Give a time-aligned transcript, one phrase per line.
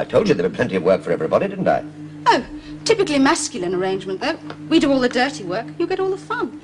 [0.00, 1.84] I told you there were plenty of work for everybody, didn't I?
[2.24, 2.42] Oh,
[2.86, 4.38] typically masculine arrangement, though.
[4.70, 6.58] We do all the dirty work, you get all the fun.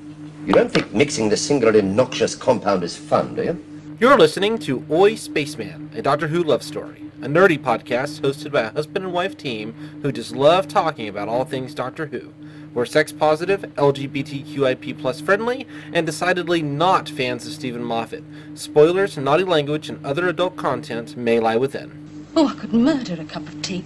[0.47, 3.65] You don't think mixing the singularly noxious compound is fun, do you?
[4.01, 8.63] You're listening to Oi Spaceman, a Doctor Who love story, a nerdy podcast hosted by
[8.63, 12.33] a husband and wife team who just love talking about all things Doctor Who.
[12.73, 18.25] We're sex positive, LGBTQIP plus friendly, and decidedly not fans of Steven Moffat.
[18.55, 22.07] Spoilers, naughty language, and other adult content may lie within.
[22.39, 23.83] Oh, I could murder a cup of tea.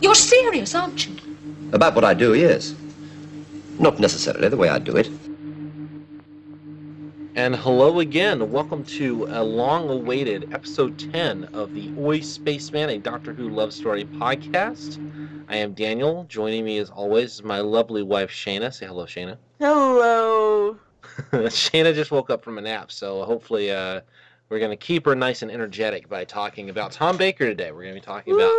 [0.00, 1.16] You're serious, aren't you?
[1.72, 2.76] About what I do, yes.
[3.80, 5.10] Not necessarily the way I do it.
[7.34, 8.52] And hello again.
[8.52, 13.72] Welcome to a long awaited episode 10 of the Oi Spaceman, a Doctor Who love
[13.72, 15.00] story podcast.
[15.48, 16.24] I am Daniel.
[16.28, 18.72] Joining me as always is my lovely wife Shana.
[18.72, 19.38] Say hello, Shana.
[19.58, 20.76] Hello.
[21.32, 24.02] Shana just woke up from a nap, so hopefully uh,
[24.52, 27.72] we're going to keep her nice and energetic by talking about Tom Baker today.
[27.72, 28.52] We're going to be talking about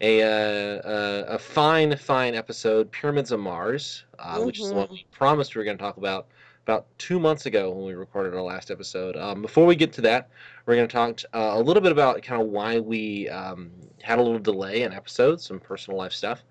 [0.00, 4.88] a, uh, uh, a fine, fine episode, Pyramids of Mars, uh, which is the one
[4.90, 6.26] we promised we were going to talk about
[6.64, 9.16] about two months ago when we recorded our last episode.
[9.16, 10.28] Um, before we get to that,
[10.66, 13.70] we're going to talk uh, a little bit about kind of why we um,
[14.02, 16.42] had a little delay in episodes, some personal life stuff.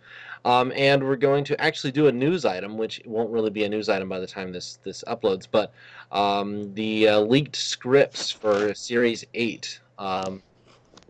[0.46, 3.70] Um, and we're going to actually do a news item, which won't really be a
[3.70, 5.74] news item by the time this this uploads, but
[6.12, 10.42] um, the uh, leaked scripts for Series 8, um,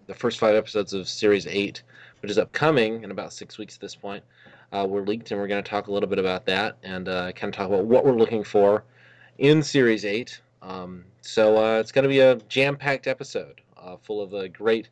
[0.08, 1.84] the first five episodes of Series 8,
[2.22, 4.24] which is upcoming in about six weeks at this point,
[4.72, 7.32] uh, were leaked, and we're going to talk a little bit about that and uh,
[7.34, 8.84] kind of talk about what we're looking for
[9.38, 10.42] in Series 8.
[10.62, 14.90] Um, so uh, it's going to be a jam packed episode uh, full of great,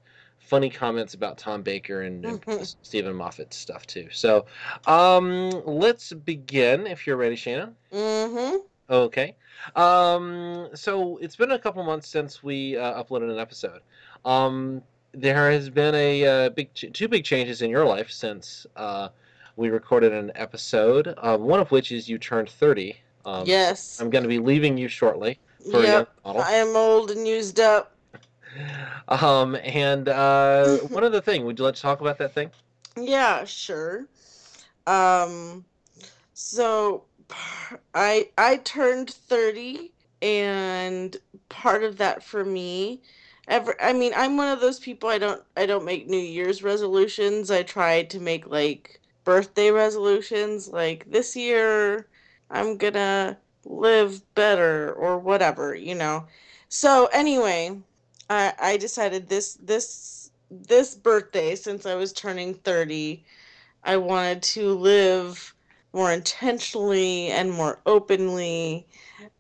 [0.47, 2.75] funny comments about Tom Baker and, and Mhm.
[2.81, 4.07] Steven Moffat stuff, too.
[4.11, 4.45] So
[4.85, 7.73] um, let's begin if you're ready, Shana.
[7.93, 8.57] Mm-hmm.
[8.89, 9.35] Okay.
[9.75, 13.81] Um, so it's been a couple months since we uh, uploaded an episode.
[14.25, 14.81] Um,
[15.11, 19.09] there has been a uh, big, ch- two big changes in your life since uh,
[19.57, 21.13] we recorded an episode.
[21.17, 22.97] Um, one of which is you turned thirty.
[23.25, 23.99] Um, yes.
[23.99, 25.39] I'm going to be leaving you shortly
[25.71, 26.09] for Yep.
[26.23, 27.91] I am old and used up.
[29.07, 32.51] Um, and uh, one other thing, would you like to talk about that thing?
[32.99, 34.07] Yeah, sure.
[34.85, 35.65] Um,
[36.33, 37.03] so
[37.93, 39.91] I I turned 30
[40.21, 41.17] and
[41.49, 43.01] part of that for me
[43.47, 46.63] ever I mean, I'm one of those people I don't I don't make New Year's
[46.63, 47.51] resolutions.
[47.51, 52.07] I try to make like birthday resolutions like this year
[52.49, 56.25] I'm gonna live better or whatever, you know.
[56.69, 57.77] So anyway,
[58.29, 63.25] I I decided this this this birthday since I was turning 30
[63.83, 65.53] I wanted to live
[65.93, 68.87] more intentionally and more openly,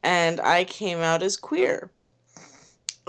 [0.03, 1.91] and I came out as queer.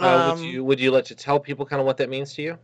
[0.00, 2.34] Uh, Um, would you would you like to tell people kind of what that means
[2.34, 2.58] to you?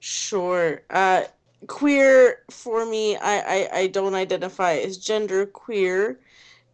[0.00, 0.82] Sure.
[0.90, 1.24] Uh,
[1.66, 6.20] queer for me, I, I, I don't identify as gender queer.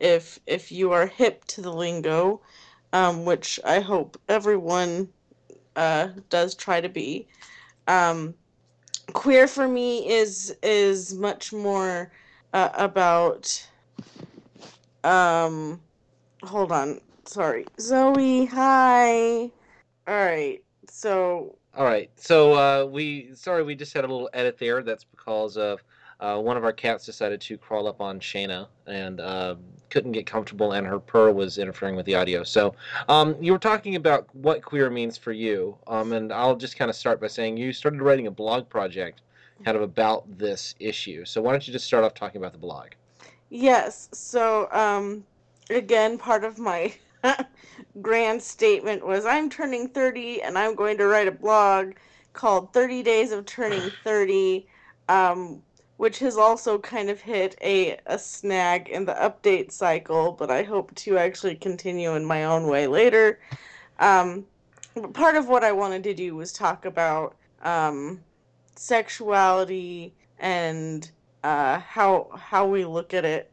[0.01, 2.41] If if you are hip to the lingo,
[2.93, 5.13] um, which I hope everyone
[5.79, 7.27] uh, does try to be,
[7.87, 8.35] um,
[9.13, 12.11] queer for me is is much more
[12.53, 13.67] uh, about.
[15.05, 15.81] Um,
[16.43, 17.01] hold on.
[17.25, 18.47] Sorry, Zoe.
[18.47, 19.51] Hi.
[20.07, 20.63] All right.
[20.91, 22.11] So All right.
[22.17, 24.83] So uh, we sorry we just had a little edit there.
[24.83, 25.83] That's because of
[26.21, 29.55] uh, one of our cats decided to crawl up on Shana and uh,
[29.91, 32.43] couldn't get comfortable, and her purr was interfering with the audio.
[32.43, 32.75] So
[33.09, 36.89] um, you were talking about what queer means for you, um, and I'll just kind
[36.89, 39.23] of start by saying you started writing a blog project
[39.65, 41.25] kind of about this issue.
[41.25, 42.89] So why don't you just start off talking about the blog?
[43.51, 44.09] Yes.
[44.13, 45.25] So, um,
[45.71, 46.95] again, part of my
[48.01, 51.95] grand statement was I'm turning 30 and I'm going to write a blog
[52.33, 54.67] called 30 Days of Turning 30,
[55.09, 55.63] um,
[55.99, 60.63] which has also kind of hit a, a snag in the update cycle, but I
[60.63, 63.41] hope to actually continue in my own way later.
[63.99, 64.47] Um,
[65.13, 68.21] part of what I wanted to do was talk about um,
[68.77, 71.11] sexuality and
[71.43, 73.53] uh, how how we look at it.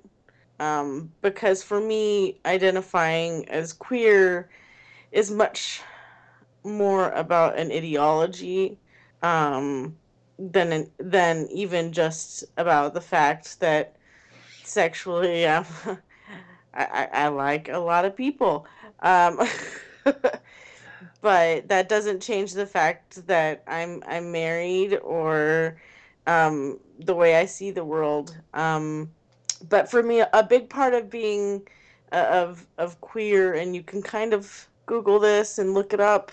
[0.60, 4.50] Um, because for me, identifying as queer
[5.12, 5.82] is much
[6.64, 8.78] more about an ideology
[9.24, 9.96] um,
[10.38, 13.96] than than even just about the fact that
[14.64, 15.66] sexually um,
[16.74, 18.66] I, I, I like a lot of people.
[19.02, 19.40] Um,
[21.22, 25.78] but that doesn't change the fact that I'm I'm married or
[26.28, 28.36] um, the way I see the world.
[28.54, 29.12] Um,
[29.70, 31.68] but for me, a big part of being
[32.12, 36.32] uh, of of queer, and you can kind of Google this and look it up,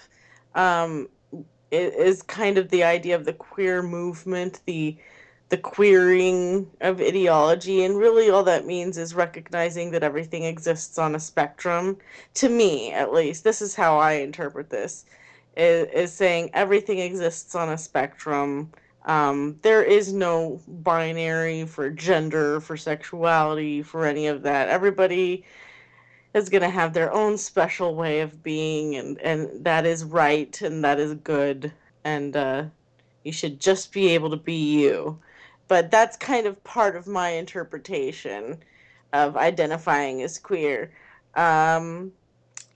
[0.54, 1.08] um,
[1.72, 4.96] is kind of the idea of the queer movement, the
[5.48, 11.14] the queering of ideology, and really all that means is recognizing that everything exists on
[11.14, 11.98] a spectrum.
[12.34, 15.04] To me, at least, this is how I interpret this:
[15.56, 18.72] is, is saying everything exists on a spectrum.
[19.04, 24.68] Um, there is no binary for gender, for sexuality, for any of that.
[24.68, 25.44] Everybody
[26.34, 30.60] is going to have their own special way of being and and that is right
[30.62, 31.72] and that is good
[32.04, 32.64] and uh,
[33.24, 35.18] you should just be able to be you.
[35.68, 38.58] But that's kind of part of my interpretation
[39.12, 40.92] of identifying as queer.
[41.34, 42.12] Um,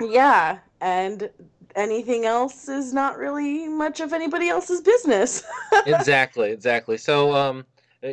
[0.00, 1.31] yeah and
[1.75, 5.43] anything else is not really much of anybody else's business.
[5.87, 6.97] Exactly exactly.
[6.97, 7.64] So um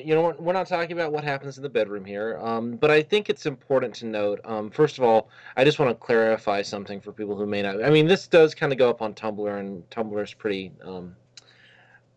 [0.03, 3.01] you know, we're not talking about what happens in the bedroom here, um, but I
[3.01, 4.39] think it's important to note.
[4.45, 7.83] Um, first of all, I just want to clarify something for people who may not.
[7.83, 11.15] I mean, this does kind of go up on Tumblr, and Tumblr is pretty um,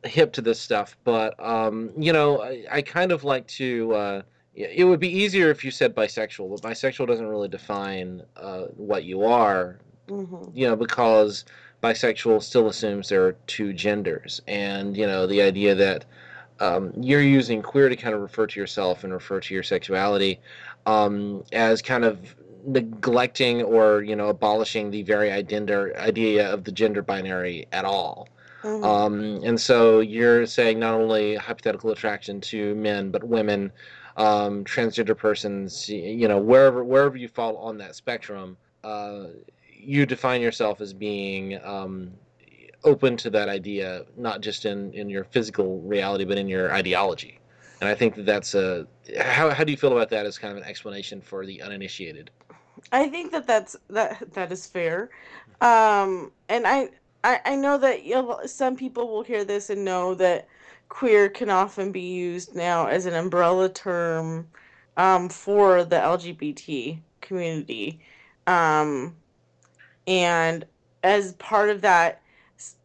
[0.05, 0.97] hip to this stuff.
[1.05, 3.93] But um, you know, I, I, kind of like to.
[3.93, 4.23] Uh,
[4.55, 9.05] it would be easier if you said bisexual, but bisexual doesn't really define uh, what
[9.05, 9.79] you are.
[10.09, 10.57] Mm-hmm.
[10.57, 11.45] You know, because
[11.83, 16.05] bisexual still assumes there are two genders, and you know, the idea that
[16.61, 20.41] um, you're using queer to kind of refer to yourself and refer to your sexuality
[20.87, 22.35] um, as kind of
[22.67, 28.29] neglecting or you know abolishing the very idea idea of the gender binary at all.
[28.63, 28.85] Mm-hmm.
[28.85, 33.71] Um, and so you're saying not only hypothetical attraction to men but women,
[34.17, 39.27] um, transgender persons, you know wherever wherever you fall on that spectrum, uh,
[39.73, 42.13] you define yourself as being um,
[42.87, 47.41] open to that idea, not just in, in your physical reality, but in your ideology.
[47.81, 48.87] And I think that that's a
[49.21, 52.31] how, how do you feel about that as kind of an explanation for the uninitiated?
[52.93, 55.11] I think that that's that that is fair,
[55.61, 56.89] um, and I,
[57.25, 60.49] I I know that you know, some people will hear this and know that
[60.89, 64.47] queer can often be used now as an umbrella term
[64.97, 68.01] um, for the LGBT community,
[68.47, 69.15] um,
[70.07, 70.65] and
[71.03, 72.23] as part of that,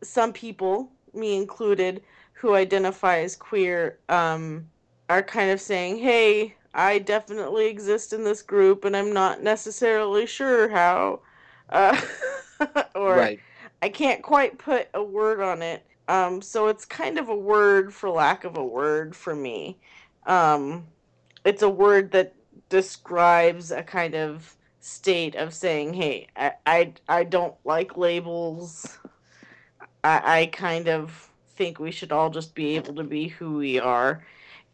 [0.03, 2.01] some people, me included,
[2.33, 4.67] who identify as queer, um,
[5.09, 10.25] are kind of saying, "Hey, I definitely exist in this group, and I'm not necessarily
[10.25, 11.21] sure how,"
[11.69, 11.99] uh,
[12.95, 13.39] or right.
[13.81, 15.85] I can't quite put a word on it.
[16.07, 19.79] Um, so it's kind of a word for lack of a word for me.
[20.25, 20.87] Um,
[21.45, 22.35] it's a word that
[22.69, 28.97] describes a kind of state of saying, "Hey, I, I, I don't like labels.
[30.03, 33.79] I, I kind of think we should all just be able to be who we
[33.79, 34.23] are.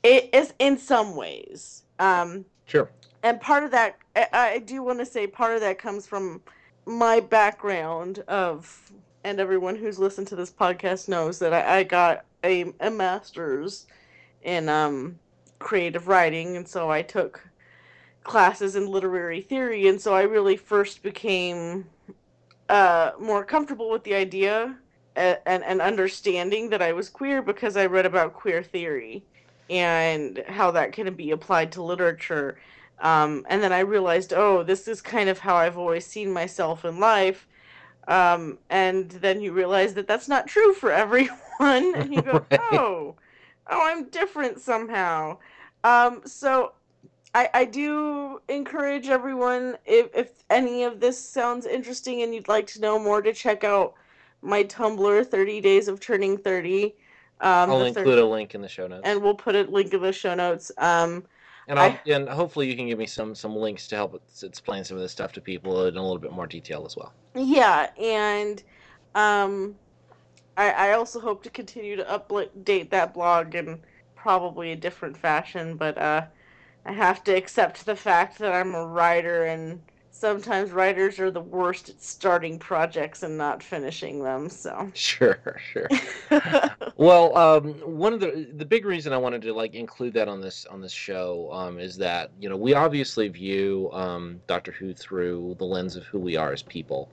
[0.03, 1.83] It is in some ways.
[1.99, 2.89] Um, sure.
[3.23, 6.41] And part of that, I, I do want to say, part of that comes from
[6.85, 8.91] my background of,
[9.23, 13.87] and everyone who's listened to this podcast knows that I, I got a, a master's
[14.43, 15.19] in um,
[15.59, 17.45] creative writing, and so I took
[18.23, 21.85] classes in literary theory, and so I really first became
[22.69, 24.77] uh, more comfortable with the idea
[25.17, 29.23] and, and understanding that I was queer because I read about queer theory
[29.69, 32.57] and how that can be applied to literature.
[32.99, 36.85] Um, and then I realized, oh, this is kind of how I've always seen myself
[36.85, 37.47] in life.
[38.07, 42.59] Um, and then you realize that that's not true for everyone, and you go, right.
[42.71, 43.15] oh,
[43.69, 45.37] oh, I'm different somehow.
[45.83, 46.73] Um, so
[47.35, 52.67] I, I do encourage everyone, if, if any of this sounds interesting and you'd like
[52.67, 53.93] to know more, to check out
[54.41, 56.95] my Tumblr, 30 Days of Turning 30.
[57.39, 59.01] Um, I'll include a link in the show notes.
[59.03, 60.71] And we'll put a link in the show notes.
[60.77, 61.25] Um,
[61.67, 64.83] and I'll, I, and hopefully you can give me some some links to help explain
[64.83, 67.13] some of this stuff to people in a little bit more detail as well.
[67.35, 68.63] Yeah, and
[69.15, 69.75] um,
[70.55, 73.79] I, I also hope to continue to update that blog in
[74.15, 76.25] probably a different fashion, but uh,
[76.85, 79.81] I have to accept the fact that I'm a writer and
[80.17, 84.91] sometimes writers are the worst at starting projects and not finishing them so.
[84.95, 85.37] Sure
[85.71, 85.87] sure.
[86.97, 90.41] Well um, one of the the big reason i wanted to like include that on
[90.41, 94.93] this on this show um, is that you know we obviously view um, doctor who
[94.93, 97.09] through the lens of who we are as people.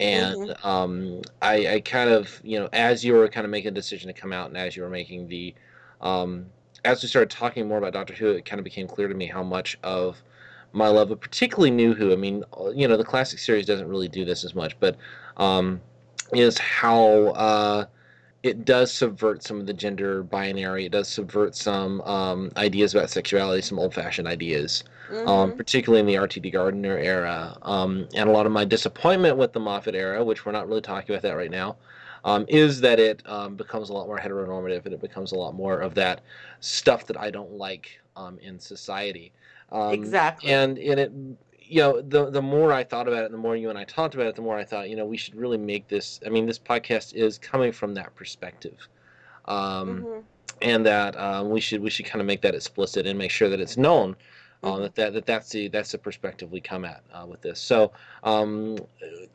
[0.00, 0.66] And mm-hmm.
[0.66, 4.08] um, I, I kind of you know as you were kind of making a decision
[4.08, 5.54] to come out and as you were making the
[6.00, 6.46] um,
[6.84, 9.26] as we started talking more about doctor who it kind of became clear to me
[9.26, 10.22] how much of
[10.74, 12.12] my love of particularly New Who.
[12.12, 14.96] I mean, you know, the classic series doesn't really do this as much, but
[15.36, 15.80] um,
[16.32, 17.86] is how uh,
[18.42, 20.86] it does subvert some of the gender binary.
[20.86, 25.28] It does subvert some um, ideas about sexuality, some old-fashioned ideas, um, mm-hmm.
[25.28, 26.50] um, particularly in the R.T.D.
[26.50, 27.56] Gardner era.
[27.62, 30.82] Um, and a lot of my disappointment with the Moffat era, which we're not really
[30.82, 31.76] talking about that right now,
[32.24, 35.54] um, is that it um, becomes a lot more heteronormative and it becomes a lot
[35.54, 36.22] more of that
[36.60, 39.32] stuff that I don't like um, in society.
[39.74, 40.50] Um, Exactly.
[40.50, 41.12] And and it,
[41.60, 44.14] you know, the the more I thought about it, the more you and I talked
[44.14, 46.20] about it, the more I thought, you know, we should really make this.
[46.24, 48.88] I mean, this podcast is coming from that perspective.
[49.46, 50.22] Um, Mhm.
[50.62, 53.48] and that um, we should we should kind of make that explicit and make sure
[53.50, 54.16] that it's known
[54.62, 54.82] um, Mhm.
[54.82, 57.60] that, that that that's the that's the perspective we come at uh, with this.
[57.60, 57.90] So
[58.22, 58.78] um,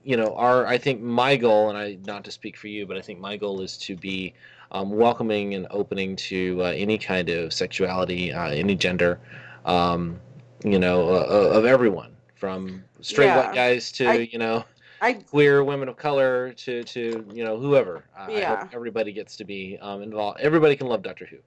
[0.04, 2.96] you know, our I think my goal, and I not to speak for you, but
[2.98, 4.34] I think my goal is to be
[4.72, 9.20] um, welcoming and opening to uh, any kind of sexuality, uh, any gender,
[9.66, 10.20] um,
[10.64, 13.46] you know, uh, of everyone from straight Yeah.
[13.48, 14.64] white guys to I- you know
[15.02, 18.04] I queer women of color to to you know whoever.
[18.18, 18.56] Uh, I Yeah.
[18.58, 20.40] hope everybody gets to be um, involved.
[20.42, 21.38] Everybody can love Doctor Who.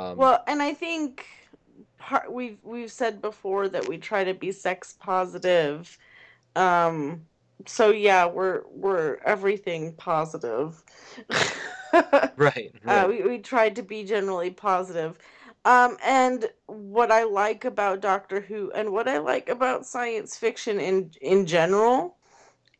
[0.00, 1.26] Um, Well, and I think
[1.98, 5.96] part we've we've said before that we try to be sex positive.
[6.56, 7.22] Um
[7.66, 10.82] so yeah, we're we're everything positive.
[11.30, 12.32] right.
[12.36, 12.72] right.
[12.86, 15.18] uh, we we tried to be generally positive.
[15.64, 20.80] Um and what I like about Doctor Who and what I like about science fiction
[20.80, 22.16] in in general,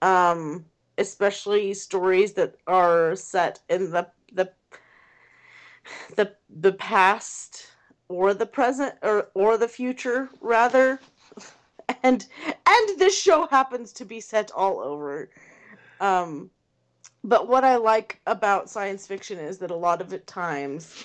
[0.03, 0.67] um
[0.99, 4.53] especially stories that are set in the the
[6.17, 7.69] the the past
[8.09, 11.01] or the present or or the future rather
[12.03, 12.27] and
[12.67, 15.31] and this show happens to be set all over.
[16.01, 16.51] Um
[17.25, 21.05] but what i like about science fiction is that a lot of it times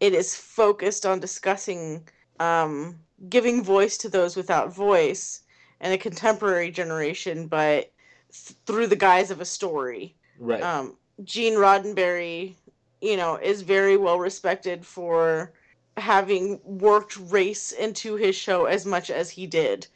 [0.00, 2.02] it is focused on discussing
[2.40, 5.42] um giving voice to those without voice
[5.80, 7.92] in a contemporary generation but
[8.32, 10.62] th- through the guise of a story right.
[10.62, 12.54] um, Gene Roddenberry,
[13.00, 15.52] you know, is very well respected for
[15.96, 19.86] having worked race into his show as much as he did.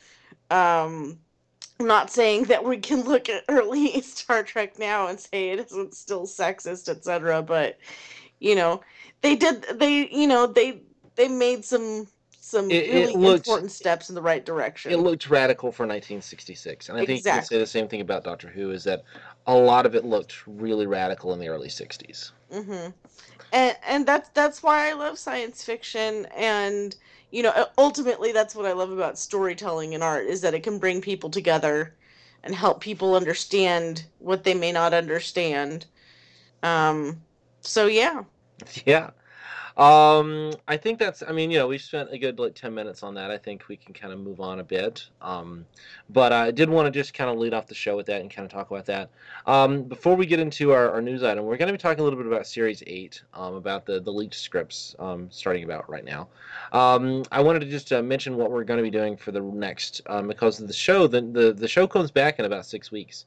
[0.50, 1.18] Um,
[1.80, 5.60] I'm not saying that we can look at early Star Trek now and say it
[5.60, 7.42] isn't still sexist, etc.
[7.42, 7.78] But
[8.40, 8.82] you know,
[9.24, 9.62] they did.
[9.78, 10.82] They you know they
[11.16, 14.92] they made some some It- it really looked- important steps in the right direction.
[14.92, 18.22] it looked radical for 1966, and I think you can say the same thing about
[18.22, 18.70] Doctor Who.
[18.70, 19.02] Is that
[19.46, 22.32] a lot of it looked really radical in the early 60s.
[22.52, 22.90] Mm-hmm.
[23.52, 26.94] And and that's that's why I love science fiction, and
[27.30, 30.78] you know, ultimately, that's what I love about storytelling and art is that it can
[30.78, 31.96] bring people together
[32.44, 35.86] and help people understand what they may not understand.
[36.62, 37.20] Um,
[37.62, 38.22] so yeah,
[38.86, 39.10] Yeah.
[39.76, 43.02] Um, I think that's, I mean, you know, we spent a good like 10 minutes
[43.02, 43.32] on that.
[43.32, 45.08] I think we can kind of move on a bit.
[45.20, 45.66] Um,
[46.10, 48.30] but I did want to just kind of lead off the show with that and
[48.30, 49.10] kind of talk about that.
[49.46, 52.04] Um, before we get into our, our news item, we're going to be talking a
[52.04, 56.04] little bit about Series 8, um, about the, the leaked scripts um, starting about right
[56.04, 56.28] now.
[56.72, 59.40] Um, I wanted to just uh, mention what we're going to be doing for the
[59.40, 63.26] next, um, because the show, the, the, the show comes back in about six weeks.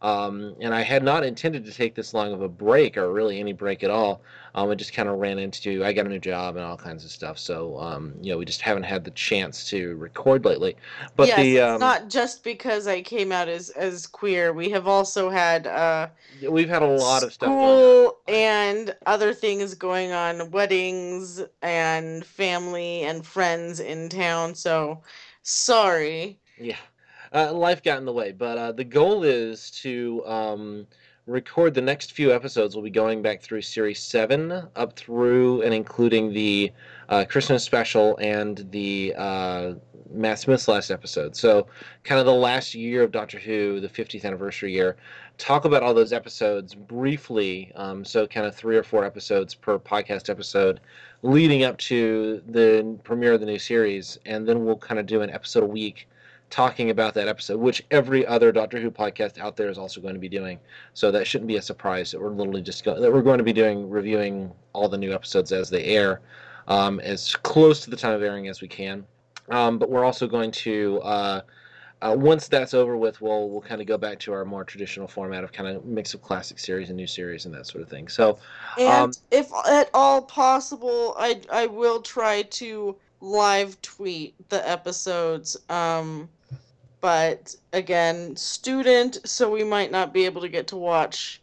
[0.00, 3.40] Um, and I had not intended to take this long of a break or really
[3.40, 4.22] any break at all.
[4.54, 7.04] Um, I just kind of ran into I got a new job and all kinds
[7.04, 7.38] of stuff.
[7.38, 10.76] So um, you know, we just haven't had the chance to record lately.
[11.16, 14.52] But yes, the it's um, not just because I came out as as queer.
[14.52, 16.08] We have also had uh,
[16.48, 17.48] we've had a lot of stuff.
[17.48, 24.54] School and other things going on, weddings and family and friends in town.
[24.54, 25.02] So
[25.42, 26.38] sorry.
[26.58, 26.76] Yeah,
[27.34, 28.32] uh, life got in the way.
[28.32, 30.86] But uh, the goal is to um,
[31.26, 32.74] record the next few episodes.
[32.74, 36.72] We'll be going back through series seven up through and including the
[37.08, 39.74] uh, Christmas special and the uh,
[40.10, 41.36] Matt Smith's last episode.
[41.36, 41.66] So,
[42.04, 44.96] kind of the last year of Doctor Who, the 50th anniversary year.
[45.36, 47.72] Talk about all those episodes briefly.
[47.76, 50.80] Um, so, kind of three or four episodes per podcast episode
[51.22, 54.18] leading up to the premiere of the new series.
[54.24, 56.08] And then we'll kind of do an episode a week
[56.50, 60.14] talking about that episode, which every other Doctor Who podcast out there is also going
[60.14, 60.58] to be doing.
[60.94, 63.44] So that shouldn't be a surprise that we're literally just go- that we're going to
[63.44, 66.20] be doing reviewing all the new episodes as they air,
[66.66, 69.04] um, as close to the time of airing as we can.
[69.50, 71.40] Um, but we're also going to uh,
[72.00, 75.08] uh, once that's over with, we'll we'll kind of go back to our more traditional
[75.08, 77.88] format of kind of mix of classic series and new series and that sort of
[77.88, 78.08] thing.
[78.08, 78.38] So
[78.78, 85.56] And Um, if at all possible, I I will try to live tweet the episodes.
[85.68, 86.28] Um,
[87.00, 91.40] but again, student, so we might not be able to get to watch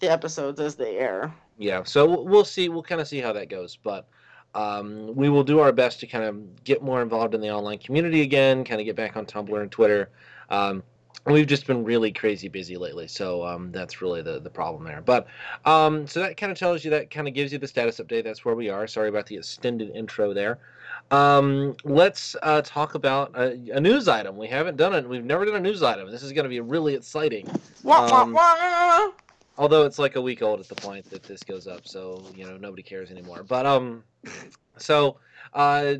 [0.00, 1.34] the episodes as they air.
[1.58, 2.68] yeah, so we'll- see.
[2.68, 4.06] We'll kind of see how that goes, but
[4.54, 7.78] um, we will do our best to kind of get more involved in the online
[7.78, 8.64] community again.
[8.64, 10.10] Kind of get back on Tumblr and Twitter.
[10.48, 10.82] Um,
[11.26, 15.02] we've just been really crazy busy lately, so um, that's really the the problem there.
[15.02, 15.26] But
[15.64, 18.24] um, so that kind of tells you that kind of gives you the status update.
[18.24, 18.86] That's where we are.
[18.86, 20.58] Sorry about the extended intro there.
[21.10, 24.36] Um, let's uh, talk about a, a news item.
[24.36, 25.08] We haven't done it.
[25.08, 26.10] We've never done a news item.
[26.10, 27.48] This is going to be really exciting.
[27.82, 29.10] Wah, wah, Um, wah.
[29.58, 32.44] although it's like a week old at the point that this goes up, so you
[32.44, 33.42] know nobody cares anymore.
[33.42, 34.04] But um,
[34.76, 35.16] so
[35.54, 35.94] uh,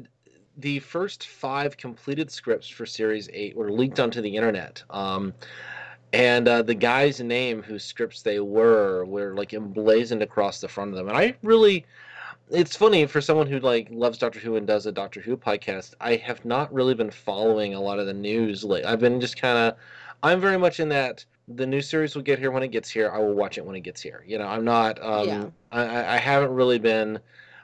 [0.59, 4.83] the first five completed scripts for Series Eight were leaked onto the internet.
[4.91, 5.33] Um,
[6.13, 10.91] and uh, the guy's name, whose scripts they were, were like emblazoned across the front
[10.91, 11.09] of them.
[11.09, 11.87] And I really,
[12.51, 15.95] it's funny for someone who like loves Doctor Who and does a Doctor Who podcast.
[16.01, 18.65] I have not really been following a lot of the news.
[18.65, 19.77] Like I've been just kind of,
[20.23, 23.11] I'm very much in that the new series will get here when it gets here.
[23.11, 24.25] I will watch it when it gets here.
[24.27, 25.03] You know, I'm not.
[25.03, 25.45] Um, Yeah.
[25.73, 27.19] I, I haven't really been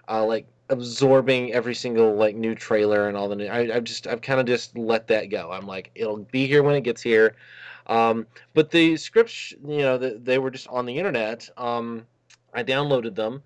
[0.08, 3.46] uh, like absorbing every single like new trailer and all the new.
[3.46, 5.50] I, I've just I've kind of just let that go.
[5.52, 7.36] I'm like, it'll be here when it gets here.
[7.86, 11.48] Um, but the scripts, you know, the, they were just on the internet.
[11.56, 12.06] Um,
[12.52, 13.42] I downloaded them,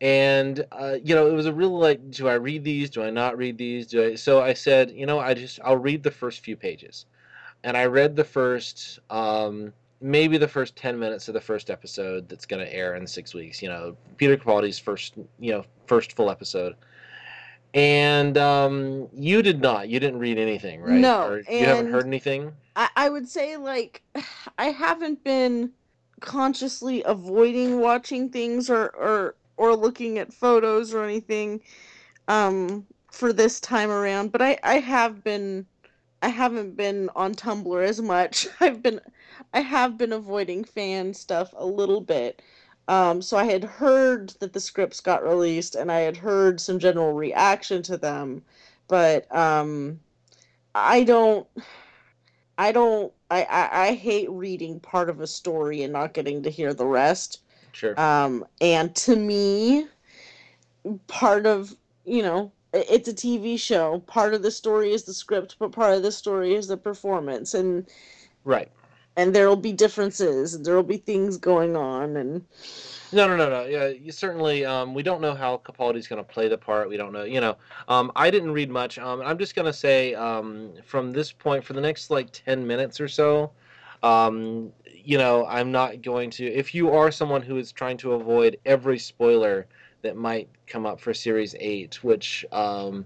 [0.00, 2.90] and uh, you know, it was a real like, do I read these?
[2.90, 3.86] Do I not read these?
[3.86, 4.14] Do I?
[4.14, 7.06] So I said, you know, I just I'll read the first few pages,
[7.64, 12.28] and I read the first, um, maybe the first ten minutes of the first episode
[12.28, 13.62] that's going to air in six weeks.
[13.62, 16.76] You know, Peter Capaldi's first, you know, first full episode.
[17.72, 19.88] And um, you did not.
[19.88, 20.98] You didn't read anything, right?
[20.98, 22.52] No, Or you haven't heard anything.
[22.74, 24.02] I, I would say like
[24.58, 25.72] I haven't been
[26.20, 31.60] consciously avoiding watching things or or or looking at photos or anything
[32.28, 35.66] um for this time around, but I I have been
[36.22, 38.48] I haven't been on Tumblr as much.
[38.60, 39.00] I've been
[39.52, 42.42] I have been avoiding fan stuff a little bit.
[42.88, 46.78] Um, so I had heard that the scripts got released and I had heard some
[46.78, 48.42] general reaction to them,
[48.88, 50.00] but um
[50.74, 51.46] I don't
[52.58, 56.50] I don't I, I I hate reading part of a story and not getting to
[56.50, 57.40] hear the rest.
[57.72, 57.98] Sure.
[58.00, 59.86] Um and to me
[61.06, 64.00] part of, you know, it's a TV show.
[64.06, 67.54] Part of the story is the script, but part of the story is the performance
[67.54, 67.86] and
[68.44, 68.70] right.
[69.16, 72.44] And there'll be differences and there'll be things going on and
[73.12, 73.64] No, no, no, no.
[73.64, 74.64] Yeah, you certainly.
[74.64, 76.88] Um, we don't know how Capaldi's going to play the part.
[76.88, 77.24] We don't know.
[77.24, 77.56] You know,
[77.88, 78.98] um, I didn't read much.
[78.98, 82.66] Um, I'm just going to say um, from this point, for the next like ten
[82.66, 83.50] minutes or so,
[84.02, 86.46] um, you know, I'm not going to.
[86.46, 89.66] If you are someone who is trying to avoid every spoiler
[90.02, 93.04] that might come up for Series Eight, which um,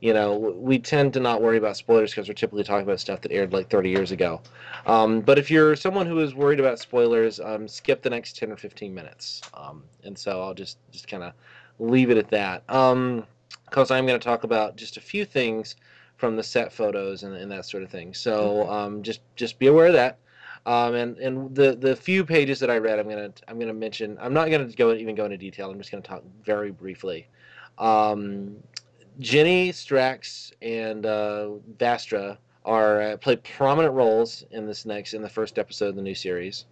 [0.00, 3.22] you know, we tend to not worry about spoilers because we're typically talking about stuff
[3.22, 4.42] that aired like 30 years ago.
[4.86, 8.52] Um, but if you're someone who is worried about spoilers, um, skip the next 10
[8.52, 9.40] or 15 minutes.
[9.54, 11.32] Um, and so I'll just just kind of
[11.78, 12.66] leave it at that.
[12.66, 15.76] Because I'm going to talk about just a few things
[16.16, 18.14] from the set photos and, and that sort of thing.
[18.14, 20.18] So um, just just be aware of that.
[20.66, 24.18] Um, and and the the few pages that I read, I'm gonna I'm gonna mention.
[24.20, 25.70] I'm not gonna go even go into detail.
[25.70, 27.28] I'm just gonna talk very briefly.
[27.78, 28.56] Um,
[29.18, 35.28] Jenny Strax and uh, Vastra are uh, play prominent roles in this next in the
[35.28, 36.64] first episode of the new series.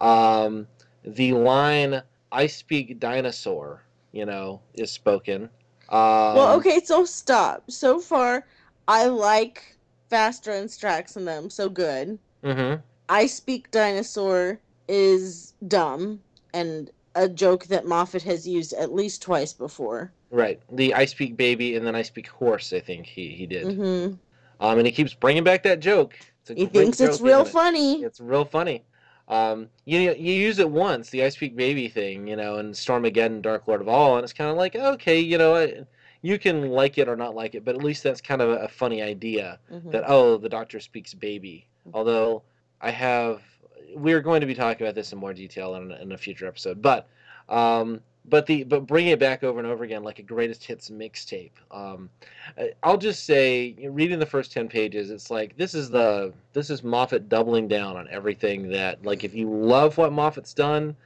[0.00, 0.66] Um,
[1.04, 2.02] the line
[2.32, 5.44] "I speak dinosaur," you know, is spoken.
[5.90, 7.70] Um, Well, okay, so stop.
[7.70, 8.46] So far
[8.88, 9.76] I like
[10.10, 12.18] Vastra and Strax and them, so good.
[12.42, 12.74] hmm
[13.08, 16.20] I speak dinosaur is dumb
[16.54, 20.12] and a joke that Moffat has used at least twice before.
[20.34, 20.60] Right.
[20.72, 23.74] The "I speak baby" and then "I speak horse." I think he he did.
[23.76, 24.14] hmm
[24.60, 26.14] Um, and he keeps bringing back that joke.
[26.54, 27.48] He thinks it's real it?
[27.48, 28.02] funny.
[28.02, 28.82] It's real funny.
[29.28, 33.42] Um, you you use it once, the I Speak Baby thing, you know, in Stormageddon,
[33.42, 35.84] Dark Lord of All, and it's kind of like, okay, you know, I-
[36.20, 38.56] you can like it or not like it, but at least that's kind of a,
[38.64, 39.90] a funny idea Mhm.
[39.92, 41.66] that oh, the Doctor speaks baby.
[41.92, 42.42] Although
[42.80, 43.42] I have,
[43.94, 46.82] we're going to be talking about this in more detail in, in a future episode,
[46.82, 47.06] but
[47.48, 50.90] um, but the but bring it back over and over again like a greatest hits
[50.90, 51.52] mixtape.
[51.70, 52.08] Um,
[52.82, 56.82] I'll just say, reading the first ten pages, it's like this is the this is
[56.82, 60.96] Moffat doubling down on everything that like if you love what Moffat's done,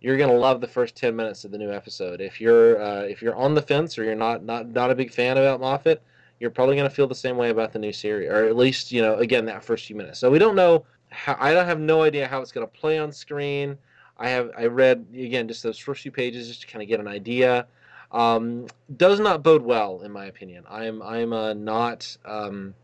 [0.00, 2.20] you're gonna love the first ten minutes of the new episode.
[2.20, 5.12] If you're uh, if you're on the fence or you're not not not a big
[5.12, 6.02] fan about Moffat,
[6.40, 9.02] you're probably gonna feel the same way about the new series, or at least you
[9.02, 10.18] know again that first few minutes.
[10.18, 13.12] So we don't know how I don't have no idea how it's gonna play on
[13.12, 13.76] screen.
[14.18, 17.00] I have I read again just those first few pages just to kind of get
[17.00, 17.66] an idea.
[18.10, 20.64] Um, does not bode well in my opinion.
[20.68, 22.74] I'm I'm uh, not um,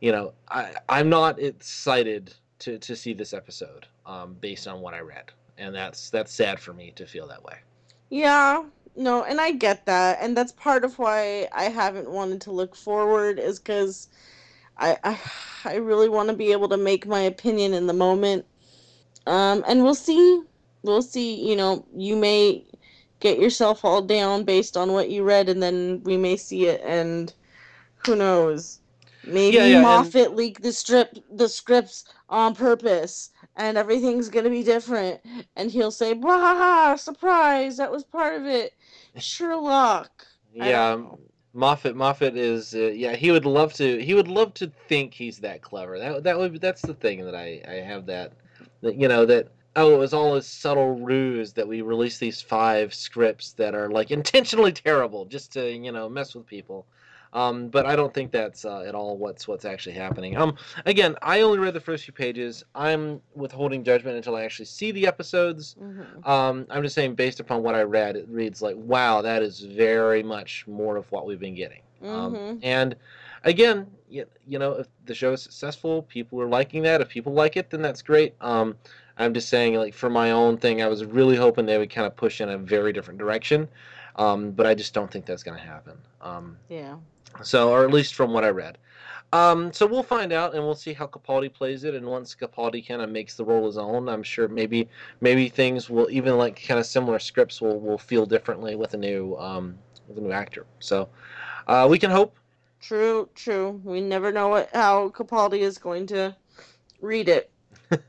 [0.00, 4.94] you know I I'm not excited to to see this episode um, based on what
[4.94, 7.56] I read, and that's that's sad for me to feel that way.
[8.10, 12.52] Yeah, no, and I get that, and that's part of why I haven't wanted to
[12.52, 14.08] look forward is because
[14.76, 15.18] I, I
[15.64, 18.44] I really want to be able to make my opinion in the moment.
[19.26, 20.42] Um, and we'll see,
[20.82, 21.34] we'll see.
[21.48, 22.64] You know, you may
[23.20, 26.80] get yourself all down based on what you read, and then we may see it,
[26.84, 27.32] and
[28.04, 28.80] who knows.
[29.24, 34.50] Maybe Yeah, yeah, and- Moffat leaked the strip, the scripts on purpose, and everything's gonna
[34.50, 35.20] be different.
[35.54, 37.76] And he'll say, "Blah, surprise!
[37.76, 38.72] That was part of it."
[39.16, 40.26] Sherlock.
[40.52, 41.00] Yeah.
[41.54, 41.94] Moffat.
[41.94, 42.74] Moffat is.
[42.74, 44.02] Uh, yeah, he would love to.
[44.02, 45.98] He would love to think he's that clever.
[45.98, 46.60] That that would.
[46.60, 48.32] That's the thing that I I have that.
[48.80, 49.48] That you know that.
[49.74, 53.88] Oh, it was all a subtle ruse that we released these five scripts that are
[53.88, 56.86] like intentionally terrible just to you know mess with people.
[57.34, 60.36] Um, but I don't think that's uh, at all what's what's actually happening.
[60.36, 60.54] Um,
[60.84, 62.62] again, I only read the first few pages.
[62.74, 65.76] I'm withholding judgment until I actually see the episodes.
[65.80, 66.28] Mhm.
[66.28, 69.60] Um, I'm just saying, based upon what I read, it reads like, wow, that is
[69.60, 71.80] very much more of what we've been getting.
[72.02, 72.58] Um, Mhm.
[72.62, 72.96] and
[73.44, 77.00] again, you, you know, if the show is successful, people are liking that.
[77.00, 78.34] If people like it, then that's great.
[78.42, 78.76] Um,
[79.18, 82.06] I'm just saying, like, for my own thing, I was really hoping they would kind
[82.06, 83.68] of push in a very different direction.
[84.16, 85.96] Um, but I just don't think that's going to happen.
[86.20, 86.96] Um, Yeah.
[87.42, 88.78] so, or at least from what I read.
[89.32, 91.94] Um, so we'll find out, and we'll see how Capaldi plays it.
[91.94, 94.88] And once Capaldi kind of makes the role his own, I'm sure maybe
[95.22, 98.98] maybe things will even like kind of similar scripts will will feel differently with a
[98.98, 100.66] new um, with a new actor.
[100.80, 101.08] So
[101.66, 102.36] uh, we can hope.
[102.80, 103.30] True.
[103.34, 103.80] True.
[103.84, 106.36] We never know what how Capaldi is going to
[107.00, 107.50] read it.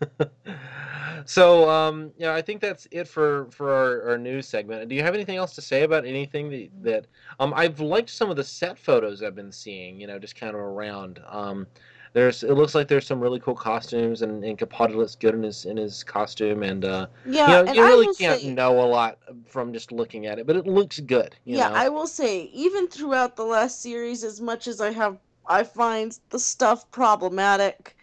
[1.30, 4.88] so um, yeah, I think that's it for for our, our news segment.
[4.90, 7.08] Do you have anything else to say about anything that, that
[7.40, 10.00] um, I've liked some of the set photos I've been seeing.
[10.00, 11.20] You know, just kind of around.
[11.28, 11.68] Um,
[12.14, 15.44] there's it looks like there's some really cool costumes, and, and Capaldi looks good in
[15.44, 17.60] his in his costume, and uh, Yeah.
[17.60, 20.56] you know you really can't say, know a lot from just looking at it, but
[20.56, 21.36] it looks good.
[21.44, 21.76] You yeah, know?
[21.76, 26.18] I will say, even throughout the last series, as much as I have, I find
[26.30, 27.98] the stuff problematic.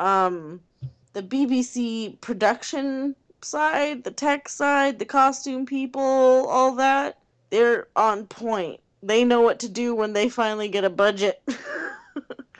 [0.00, 0.60] Um,
[1.12, 7.18] the BBC production side, the tech side, the costume people, all that,
[7.50, 8.80] they're on point.
[9.02, 11.42] They know what to do when they finally get a budget.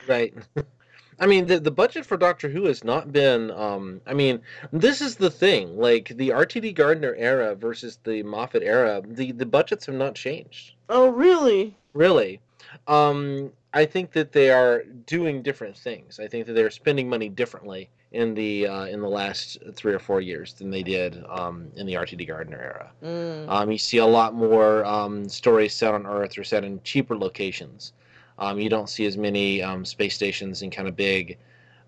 [0.07, 0.33] Right.
[1.19, 3.51] I mean, the the budget for Doctor Who has not been.
[3.51, 5.77] Um, I mean, this is the thing.
[5.77, 10.73] Like the RTD Gardner era versus the Moffat era, the the budgets have not changed.
[10.89, 11.75] oh, really?
[11.93, 12.41] Really.
[12.87, 16.19] Um, I think that they are doing different things.
[16.19, 19.99] I think that they're spending money differently in the uh, in the last three or
[19.99, 22.91] four years than they did um, in the RTD Gardner era.
[23.03, 23.49] Mm.
[23.49, 27.17] Um, you see a lot more um, stories set on Earth or set in cheaper
[27.17, 27.93] locations.
[28.37, 31.37] Um, you don't see as many um, space stations and kind of big.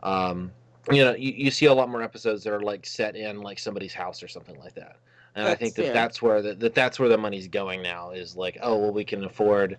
[0.04, 0.52] Um,
[0.92, 3.60] you know, you, you see a lot more episodes that are like set in like
[3.60, 4.98] somebody's house or something like that.
[5.36, 5.94] And I think that fair.
[5.94, 9.04] that's where the, that that's where the money's going now is like, oh well, we
[9.04, 9.78] can afford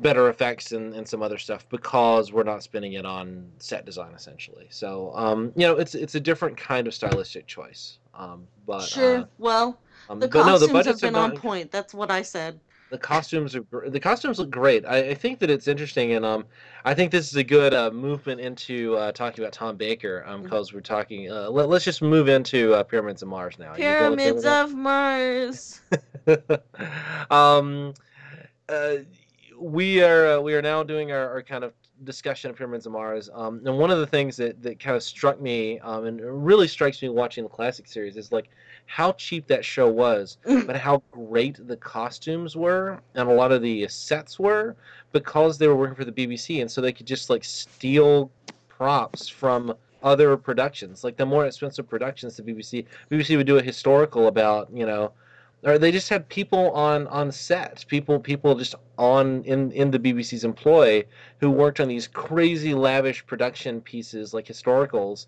[0.00, 4.12] better effects and, and some other stuff because we're not spending it on set design
[4.14, 4.66] essentially.
[4.70, 7.98] So um, you know, it's it's a different kind of stylistic choice.
[8.14, 9.18] Um, but sure.
[9.18, 11.70] uh, well, um, the but no, costumes the have been on point.
[11.70, 12.60] That's what I said.
[12.90, 14.84] the costumes are the costumes look great.
[14.86, 16.44] I, I think that it's interesting, and um,
[16.84, 20.22] I think this is a good uh, movement into uh, talking about Tom Baker.
[20.26, 20.42] Um, Mm-hmm.
[20.44, 21.30] because we're talking.
[21.30, 23.74] Uh, let, us just move into uh, Pyramids of Mars now.
[23.74, 25.80] You go with Pyramids of Mars.
[27.30, 27.94] um,
[28.68, 28.96] uh,
[29.58, 32.92] we are uh, we are now doing our, our kind of discussion of Pyramids of
[32.92, 33.30] Mars.
[33.32, 36.66] Um, and one of the things that, that kind of struck me, um, and really
[36.66, 38.50] strikes me watching the classic series, is like
[38.86, 43.62] how cheap that show was, but how great the costumes were and a lot of
[43.62, 44.76] the sets were
[45.12, 48.30] because they were working for the BBC, and so they could just like steal
[48.68, 52.36] props from other productions, like the more expensive productions.
[52.36, 55.12] The BBC BBC would do a historical about you know
[55.64, 59.98] or they just had people on on set people people just on in in the
[59.98, 61.04] bbc's employ
[61.38, 65.26] who worked on these crazy lavish production pieces like historicals.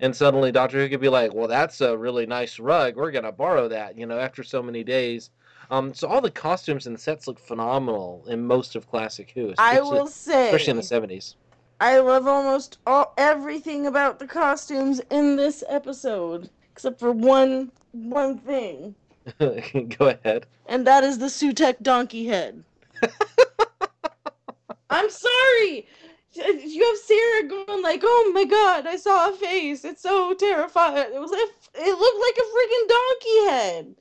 [0.00, 2.96] And suddenly dr who could be like well that's a really nice rug.
[2.96, 5.30] We're going to borrow that you know after so many days.
[5.70, 9.74] Um, so all the costumes and sets look phenomenal in most of classic who I
[9.74, 11.34] especially- will say, especially in the 70s
[11.80, 18.38] I love almost all everything about the costumes in this episode, except for one one
[18.38, 18.94] thing,
[19.98, 22.64] go ahead and that is the Sutekh donkey head.
[24.90, 25.86] I'm sorry.
[26.34, 29.84] You have Sarah going like, "Oh my god, I saw a face.
[29.84, 31.44] It's so terrifying." It was a,
[31.80, 33.96] it looked like a freaking donkey head.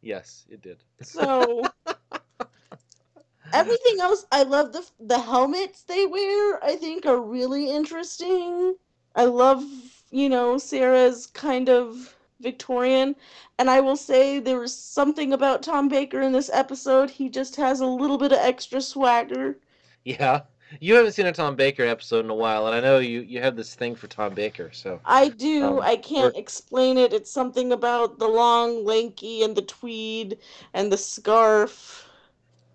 [0.00, 1.62] yes it did So
[3.52, 6.64] everything else, I love the the helmets they wear.
[6.64, 8.76] I think are really interesting.
[9.14, 9.64] I love
[10.10, 13.14] you know Sarah's kind of Victorian,
[13.58, 17.10] and I will say there was something about Tom Baker in this episode.
[17.10, 19.58] He just has a little bit of extra swagger.
[20.04, 20.40] yeah
[20.80, 23.38] you haven't seen a tom baker episode in a while and i know you you
[23.42, 25.64] have this thing for tom baker so I do.
[25.66, 27.12] Um, I can't explain it.
[27.12, 30.38] It's something about the long, lanky, and the tweed,
[30.72, 32.08] and the scarf.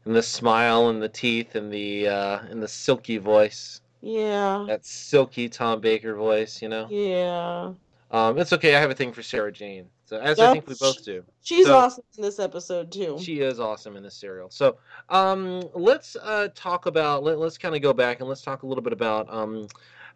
[0.06, 4.66] and the smile and the teeth and the uh and the silky voice Yeah.
[4.68, 7.74] that silky tom baker voice you know Yeah.
[8.12, 8.76] Um, it's okay.
[8.76, 11.24] I have a thing for Sarah Jane, so as I think we both do.
[11.42, 13.18] She's So- awesome in this episode too.
[13.20, 14.50] She is awesome in this serial.
[14.50, 14.78] So
[15.10, 17.24] um, let's uh, talk about.
[17.24, 19.32] Let, let's kind of go back and let's talk a little bit about.
[19.34, 19.68] Um,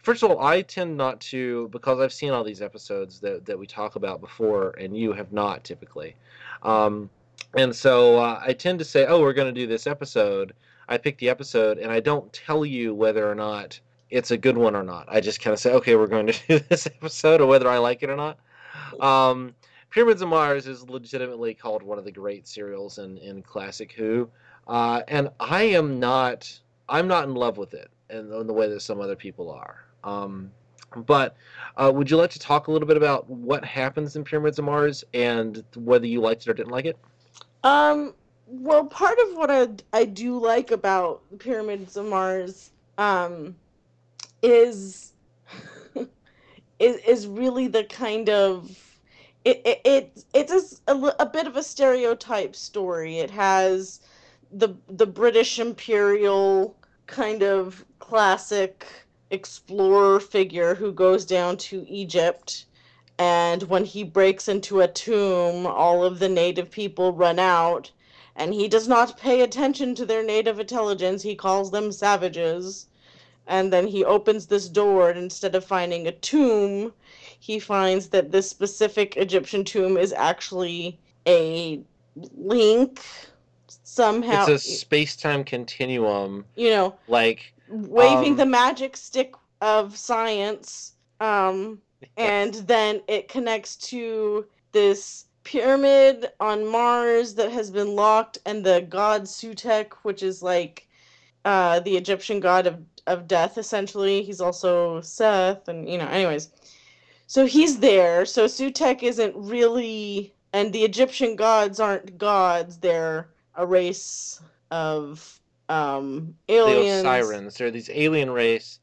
[0.04, 3.60] first of all, I tend not to because I've seen all these episodes that that
[3.60, 6.16] we talk about before, and you have not typically.
[6.64, 7.10] Um,
[7.56, 10.54] and so uh, I tend to say, "Oh, we're going to do this episode."
[10.88, 13.80] I pick the episode, and I don't tell you whether or not
[14.12, 15.08] it's a good one or not.
[15.10, 17.78] I just kind of say, "Okay, we're going to do this episode," or whether I
[17.78, 18.38] like it or not.
[19.00, 19.56] Um,
[19.90, 24.30] Pyramids of Mars is legitimately called one of the great serials in, in classic Who,
[24.68, 28.68] uh, and I am not I'm not in love with it in, in the way
[28.70, 29.86] that some other people are.
[30.04, 30.52] Um,
[31.06, 31.36] but
[31.78, 34.66] uh, would you like to talk a little bit about what happens in Pyramids of
[34.66, 36.98] Mars and whether you liked it or didn't like it?
[37.64, 38.14] Um,
[38.48, 43.56] well, part of what I, I do like about Pyramids of Mars um,
[44.42, 45.14] is,
[46.80, 48.72] is is really the kind of
[49.46, 53.20] it it, it it's a a bit of a stereotype story.
[53.20, 54.02] It has
[54.52, 56.76] the the British imperial
[57.08, 58.86] kind of classic
[59.30, 62.66] explorer figure who goes down to Egypt
[63.22, 67.92] and when he breaks into a tomb, all of the native people run out,
[68.36, 71.22] and he does not pay attention to their native intelligence.
[71.22, 72.88] He calls them savages.
[73.52, 76.94] And then he opens this door, and instead of finding a tomb,
[77.40, 81.82] he finds that this specific Egyptian tomb is actually a
[82.36, 83.02] link
[83.84, 84.46] somehow.
[84.46, 90.94] It's a space time continuum, you know, like waving Um, the magic stick of science
[91.20, 91.80] um
[92.18, 98.82] and then it connects to this pyramid on Mars that has been locked and the
[98.90, 100.88] god Sutekh which is like
[101.46, 106.50] uh the Egyptian god of of death essentially he's also Seth and you know anyways
[107.28, 113.66] so he's there so Sutekh isn't really and the Egyptian gods aren't gods they're a
[113.66, 117.58] race of um the aliens Osirans.
[117.58, 118.80] They're these alien race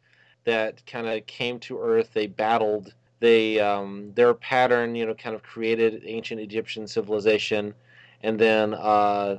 [0.49, 2.11] that kind of came to Earth.
[2.15, 2.95] They battled.
[3.21, 7.75] They um, their pattern, you know, kind of created ancient Egyptian civilization,
[8.23, 9.39] and then uh,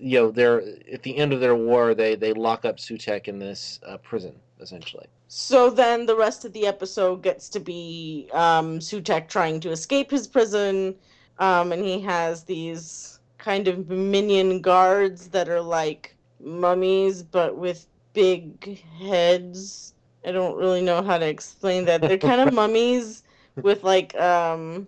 [0.00, 0.62] you know, they're
[0.92, 4.34] at the end of their war, they they lock up Sutekh in this uh, prison
[4.60, 5.06] essentially.
[5.28, 10.10] So then the rest of the episode gets to be um, Sutekh trying to escape
[10.10, 10.94] his prison,
[11.38, 17.86] um, and he has these kind of minion guards that are like mummies but with
[18.12, 19.94] big heads.
[20.24, 22.00] I don't really know how to explain that.
[22.00, 23.22] They're kind of mummies
[23.56, 24.86] with like um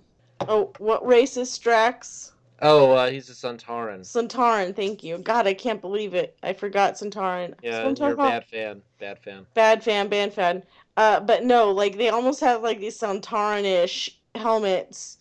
[0.49, 2.30] oh what race is Strax?
[2.63, 4.01] Oh, uh, he's a Sontaran.
[4.01, 5.19] Sontaran, thank you.
[5.19, 6.37] God, I can't believe it.
[6.43, 7.55] I forgot Sontaran.
[7.63, 8.83] Yeah, you're a bad fan.
[8.99, 9.47] Bad fan.
[9.55, 10.63] bad fan, bad fan.
[10.97, 15.19] Uh, but no, like they almost have like these Sontaran-ish helmets.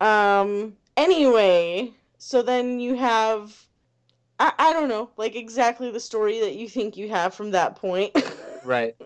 [0.00, 0.76] Um.
[0.96, 3.66] Anyway, so then you have,
[4.38, 7.76] I I don't know, like exactly the story that you think you have from that
[7.76, 8.14] point.
[8.64, 8.96] Right.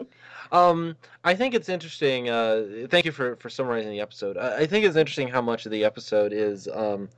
[0.53, 2.29] Um, I think it's interesting.
[2.31, 4.37] Uh, thank you for, for summarizing the episode.
[4.39, 7.09] I, I think it's interesting how much of the episode is, um,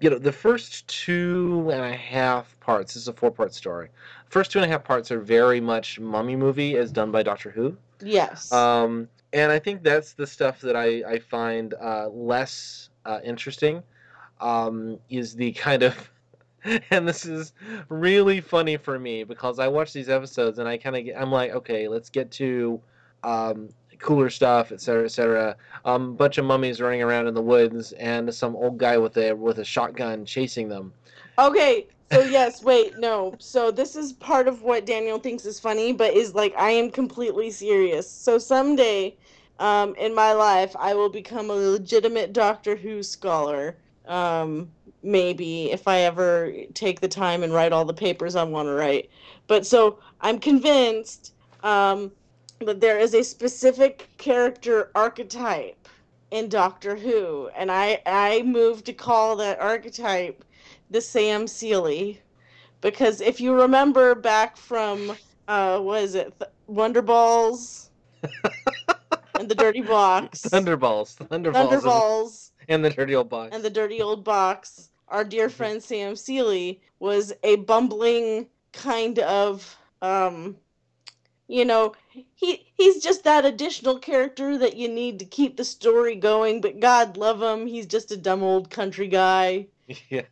[0.00, 2.94] you know, the first two and a half parts.
[2.94, 3.88] This is a four part story.
[4.28, 7.50] First two and a half parts are very much mummy movie as done by Doctor
[7.50, 7.76] Who.
[8.00, 8.52] yes.
[8.52, 13.82] Um, and I think that's the stuff that I, I find uh, less uh, interesting.
[14.40, 16.10] Um, is the kind of
[16.90, 17.52] and this is
[17.88, 21.30] really funny for me because I watch these episodes and I kind of get I'm
[21.30, 22.80] like, okay, let's get to
[23.22, 25.56] um, cooler stuff, etc., cetera, et cetera.
[25.84, 29.32] Um, bunch of mummies running around in the woods and some old guy with a
[29.32, 30.92] with a shotgun chasing them.
[31.38, 33.34] Okay, so yes, wait, no.
[33.38, 36.90] So this is part of what Daniel thinks is funny, but is like I am
[36.90, 38.10] completely serious.
[38.10, 39.16] So someday,
[39.58, 43.76] um, in my life, I will become a legitimate Doctor Who scholar.
[44.06, 44.70] Um,
[45.02, 48.72] maybe if I ever take the time and write all the papers I want to
[48.72, 49.10] write.
[49.46, 52.10] But so I'm convinced um,
[52.60, 55.88] that there is a specific character archetype
[56.30, 60.44] in Doctor Who, and I I move to call that archetype
[60.90, 62.20] the Sam Seely,
[62.80, 65.16] because if you remember back from
[65.48, 67.90] uh, what is it, Th- Wonder Balls
[69.38, 73.54] and the Dirty Box, Thunderballs, Thunderballs, Thunderballs and the dirty old box.
[73.54, 74.90] and the Dirty Old Box.
[75.08, 80.56] Our dear friend Sam Seely was a bumbling kind of um
[81.46, 81.94] you know
[82.34, 86.80] he he's just that additional character that you need to keep the story going but
[86.80, 89.66] god love him he's just a dumb old country guy
[90.08, 90.22] yeah.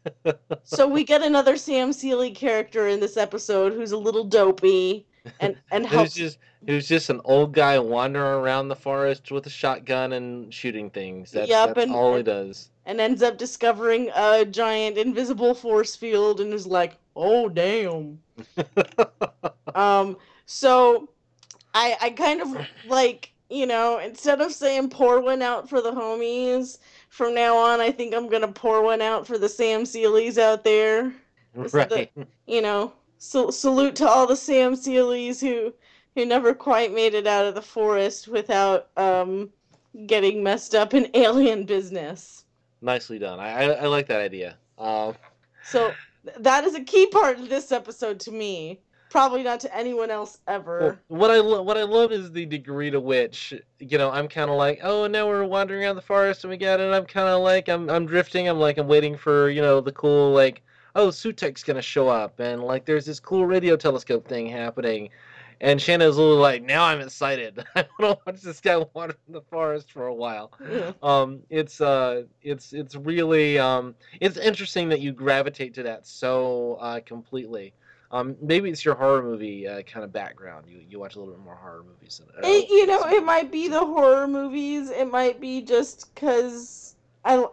[0.65, 5.05] so we get another Sam Seely character in this episode who's a little dopey.
[5.41, 9.45] and and helps just it was just an old guy wandering around the forest with
[9.47, 11.33] a shotgun and shooting things.
[11.33, 12.71] That's, Yep, that's and- all he does.
[12.87, 18.21] and ends up discovering a giant invisible force field and is like, "Oh damn."
[19.75, 20.17] Um
[20.47, 21.09] so
[21.75, 22.57] I I kind of
[22.87, 27.81] like, you know, instead of saying pour one out for the homies, from now on
[27.81, 31.13] I think I'm going to pour one out for the Sam Seelys out there.
[31.55, 32.11] The- right.
[32.47, 35.73] You know, so, salute to all the Sam Seelys who
[36.15, 39.51] who never quite made it out of the forest without um
[40.07, 42.45] getting messed up in alien business.
[42.81, 43.39] Nicely done.
[43.39, 44.57] I, I, I like that idea.
[44.79, 45.15] Um,
[45.65, 45.93] So
[46.39, 48.81] that is a key part of this episode to me.
[49.13, 50.99] Probably not to anyone else ever.
[51.11, 54.27] Well, what I lo- what I love is the degree to which you know I'm
[54.27, 56.91] kind of like oh now we're wandering around the forest and we got it.
[56.91, 58.49] I'm kind of like I'm I'm drifting.
[58.49, 60.63] I'm like I'm waiting for you know the cool like
[60.97, 65.11] oh Sutekh's gonna show up and like there's this cool radio telescope thing happening
[65.61, 67.63] and Shana's a little like now I'm excited.
[67.77, 70.53] I want to watch this guy wander in the forest for a while.
[70.71, 70.93] Yeah.
[71.03, 76.79] um it's uh it's it's really um it's interesting that you gravitate to that so
[76.81, 77.75] uh completely
[78.13, 81.35] um maybe it's your horror movie uh, kind of background you you watch a little
[81.35, 84.91] bit more horror movies than It, you know, it might be the horror movies.
[84.91, 86.95] It might be just because
[87.25, 87.47] I,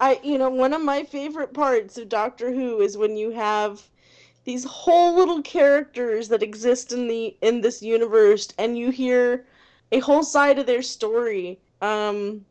[0.00, 3.82] I, you know, one of my favorite parts of Doctor Who is when you have
[4.44, 9.46] these whole little characters that exist in the in this universe, and you hear
[9.92, 11.58] a whole side of their story.
[11.80, 12.44] Um,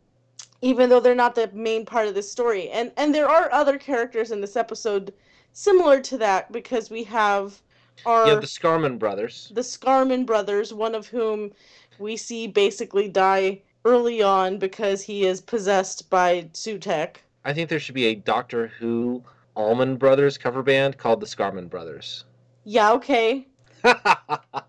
[0.62, 3.78] even though they're not the main part of the story, and and there are other
[3.78, 5.14] characters in this episode
[5.58, 7.60] similar to that because we have
[8.06, 11.52] our yeah the Scarman brothers the Scarman brothers, one of whom
[11.98, 17.16] we see basically die early on because he is possessed by Sutekh.
[17.44, 19.24] I think there should be a Doctor Who
[19.56, 22.26] Allman Brothers cover band called the Scarman Brothers
[22.64, 23.48] Yeah, okay.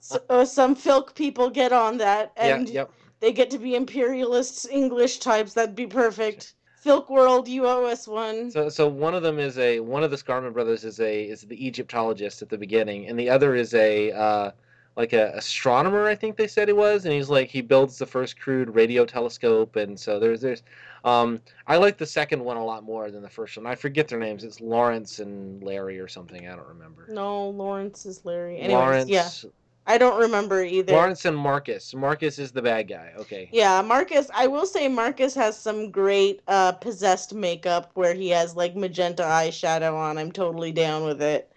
[0.00, 3.74] So, uh, some filk people get on that, yeah and yep they get to be
[3.74, 5.52] imperialists, English types.
[5.54, 6.54] That'd be perfect.
[6.84, 8.50] Filk World, you owe us one.
[8.50, 11.42] So, so one of them is a one of the Scarman brothers is a is
[11.42, 14.50] the Egyptologist at the beginning, and the other is a uh,
[14.96, 16.06] like a astronomer.
[16.06, 19.04] I think they said he was, and he's like he builds the first crude radio
[19.04, 20.62] telescope, and so there's there's
[21.04, 23.66] um I like the second one a lot more than the first one.
[23.66, 24.44] I forget their names.
[24.44, 26.48] It's Laurence and Larry or something.
[26.48, 27.06] I don't remember.
[27.10, 28.58] no, Laurence is Larry.
[28.58, 29.50] Anyways, Laurence, yeah,
[29.88, 30.92] I don't remember either.
[30.92, 31.94] Laurence and Marcus.
[31.94, 33.12] Marcus is the bad guy.
[33.18, 33.48] Okay.
[33.52, 34.30] Yeah, Marcus.
[34.34, 39.22] I will say Marcus has some great uh, possessed makeup where he has like magenta
[39.22, 40.18] eyeshadow on.
[40.18, 41.50] I'm totally down with it.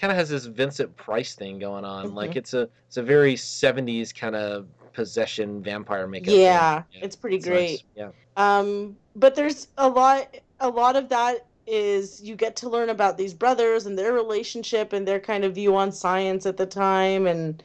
[0.00, 2.14] kind of has this Vincent Price thing going on.
[2.14, 2.36] Like Mhm.
[2.36, 6.28] it's a it's a very '70s kind of possession vampire makeup.
[6.28, 6.40] thing.
[6.40, 7.82] Yeah, it's pretty it's great.
[7.96, 8.10] nice.
[8.36, 8.58] Yeah.
[8.58, 10.34] Um, but there's a lot.
[10.60, 14.92] A lot of that is you get to learn about these brothers and their relationship
[14.92, 17.62] and their kind of view on science at the time, and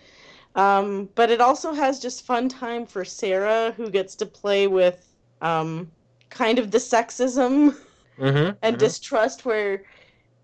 [0.55, 5.07] um, but it also has just fun time for Sarah, who gets to play with
[5.41, 5.89] um,
[6.29, 7.75] kind of the sexism.
[8.19, 8.51] Mm-hmm.
[8.61, 9.83] and distrust where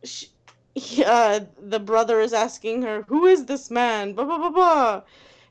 [0.04, 0.28] she,
[0.76, 4.14] he- uh, the brother is asking her, Who is this man?
[4.14, 5.02] Blah, blah, blah, blah.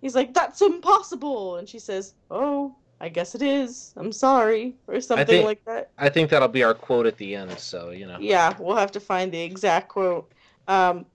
[0.00, 1.56] He's like, That's impossible.
[1.56, 3.92] And she says, Oh, I guess it is.
[3.96, 4.74] I'm sorry.
[4.86, 5.90] Or something think- like that.
[5.98, 7.58] I think that'll be our quote at the end.
[7.58, 8.18] So you know.
[8.18, 10.32] Yeah, we'll have to find the exact quote.
[10.68, 11.06] Um,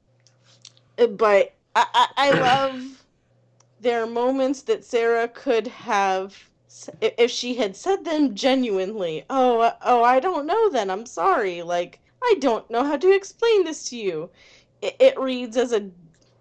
[0.95, 3.03] but I, I, I love
[3.79, 6.37] there are moments that Sarah could have,
[7.01, 9.25] if she had said them genuinely.
[9.29, 10.69] Oh, uh, oh, I don't know.
[10.69, 11.63] Then I'm sorry.
[11.63, 14.29] Like I don't know how to explain this to you.
[14.81, 15.89] It, it reads as a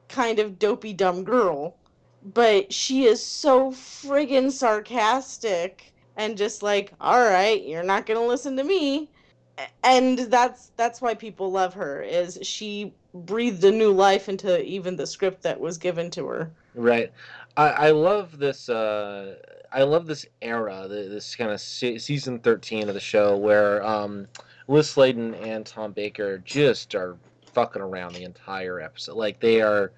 [0.08, 1.76] kind of dopey dumb girl,
[2.22, 8.56] but she is so friggin' sarcastic and just like, all right, you're not gonna listen
[8.56, 9.08] to me
[9.84, 14.96] and that's that's why people love her is she breathed a new life into even
[14.96, 17.12] the script that was given to her Right.
[17.56, 18.68] I, I love this.
[18.68, 19.36] Uh,
[19.72, 20.86] I love this era.
[20.88, 24.28] This kind of se- season thirteen of the show where um,
[24.68, 27.16] Lis Sladen and Tom Baker just are
[27.52, 29.16] fucking around the entire episode.
[29.16, 29.92] Like they are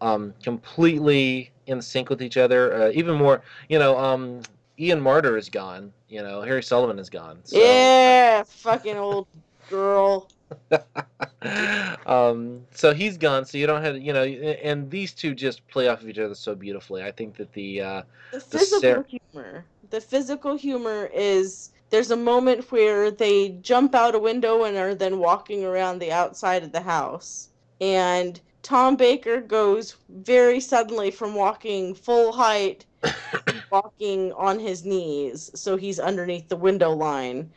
[0.00, 2.84] um, completely in sync with each other.
[2.84, 3.98] Uh, even more, you know.
[3.98, 4.40] Um,
[4.78, 5.92] Ian Marter is gone.
[6.08, 7.38] You know, Harry Sullivan is gone.
[7.44, 9.26] So, yeah fucking old
[9.68, 10.28] girl
[12.06, 13.44] um, so he's gone.
[13.44, 16.34] So you don't have, you know, and these two just play off of each other
[16.34, 17.02] so beautifully.
[17.02, 22.16] I think that the uh, the The physical humor the physical humor is there's a
[22.16, 26.72] moment where they jump out a window and are then walking around the outside of
[26.72, 27.50] the house
[27.80, 32.84] and tom baker goes very suddenly from walking full height
[33.70, 37.48] walking on his knees so he's underneath the window line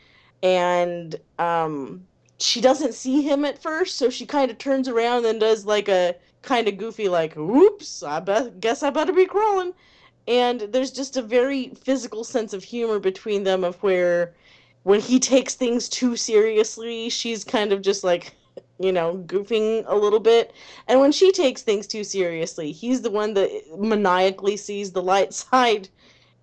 [0.44, 2.06] and um
[2.40, 5.90] she doesn't see him at first so she kind of turns around and does like
[5.90, 6.14] a
[6.48, 9.74] kind of goofy, like, "Oops, I bet guess I better be crawling."
[10.28, 14.34] And there's just a very physical sense of humor between them, of where
[14.84, 18.36] when he takes things too seriously, she's kind of just like,
[18.80, 20.54] you know, goofing a little bit.
[20.88, 25.34] And when she takes things too seriously, he's the one that maniacally sees the light
[25.44, 25.90] side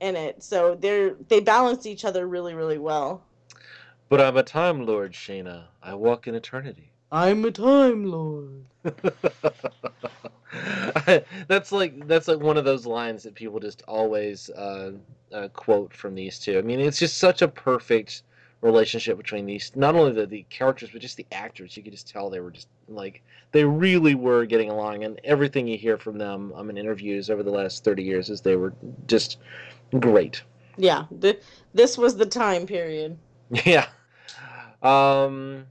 [0.00, 0.42] in it.
[0.42, 3.22] So they're they balance each other really, really well.
[4.08, 5.64] But I'm a Time Lord, Shana.
[5.82, 6.90] I walk in eternity.
[7.10, 8.64] I'm a Time Lord.
[11.48, 14.92] that's like that's like one of those lines that people just always uh,
[15.32, 16.58] uh, quote from these two.
[16.58, 18.22] I mean, it's just such a perfect
[18.64, 21.76] relationship between these not only the, the characters but just the actors.
[21.76, 25.68] You could just tell they were just like they really were getting along, and everything
[25.68, 28.72] you hear from them um, in interviews over the last thirty years is they were
[29.06, 29.36] just
[30.00, 30.42] great.
[30.76, 31.40] Yeah, th-
[31.74, 33.18] this was the time period.
[33.66, 33.86] Yeah.
[34.82, 35.66] Um,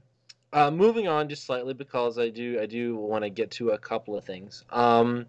[0.52, 3.78] uh, moving on just slightly because I do I do want to get to a
[3.78, 4.64] couple of things.
[4.70, 5.26] Um,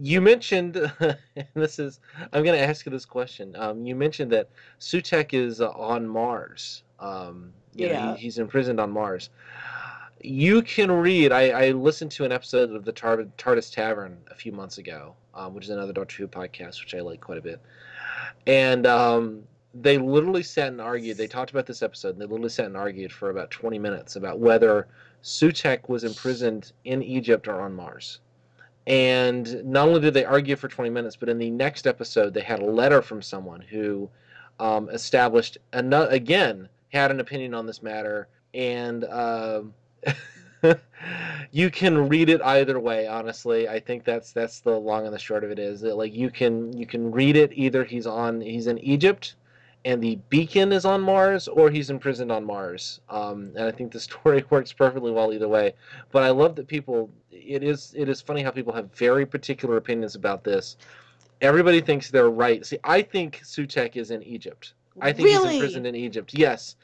[0.00, 1.16] you mentioned and
[1.54, 2.00] this is
[2.32, 3.54] I'm going to ask you this question.
[3.56, 4.48] Um, you mentioned that
[4.80, 6.82] Sutekh is uh, on Mars.
[6.98, 8.14] Um, you know, Yeah.
[8.16, 9.30] he, he's imprisoned on Mars.
[10.22, 11.32] You can read.
[11.32, 15.14] I, I listened to an episode of the Tar- TARDIS Tavern a few months ago,
[15.34, 17.60] um, which is another Doctor Who podcast, which I like quite a bit.
[18.46, 19.42] And um,
[19.72, 21.16] they literally sat and argued.
[21.16, 24.16] They talked about this episode, and they literally sat and argued for about 20 minutes
[24.16, 24.88] about whether
[25.22, 28.20] Sutekh was imprisoned in Egypt or on Mars.
[28.86, 32.40] And not only did they argue for 20 minutes, but in the next episode, they
[32.40, 34.08] had a letter from someone who
[34.58, 38.28] um, established, ano- again, had an opinion on this matter.
[38.52, 39.74] And um
[41.50, 45.18] you can read it either way honestly i think that's that's the long and the
[45.18, 48.40] short of it is that like you can you can read it either he's on
[48.40, 49.34] he's in egypt
[49.84, 53.92] and the beacon is on mars or he's imprisoned on mars um, and i think
[53.92, 55.72] the story works perfectly well either way
[56.10, 59.76] but i love that people it is it is funny how people have very particular
[59.76, 60.76] opinions about this
[61.40, 65.44] everybody thinks they're right see i think sutekh is in egypt i think really?
[65.46, 66.76] he's imprisoned in egypt yes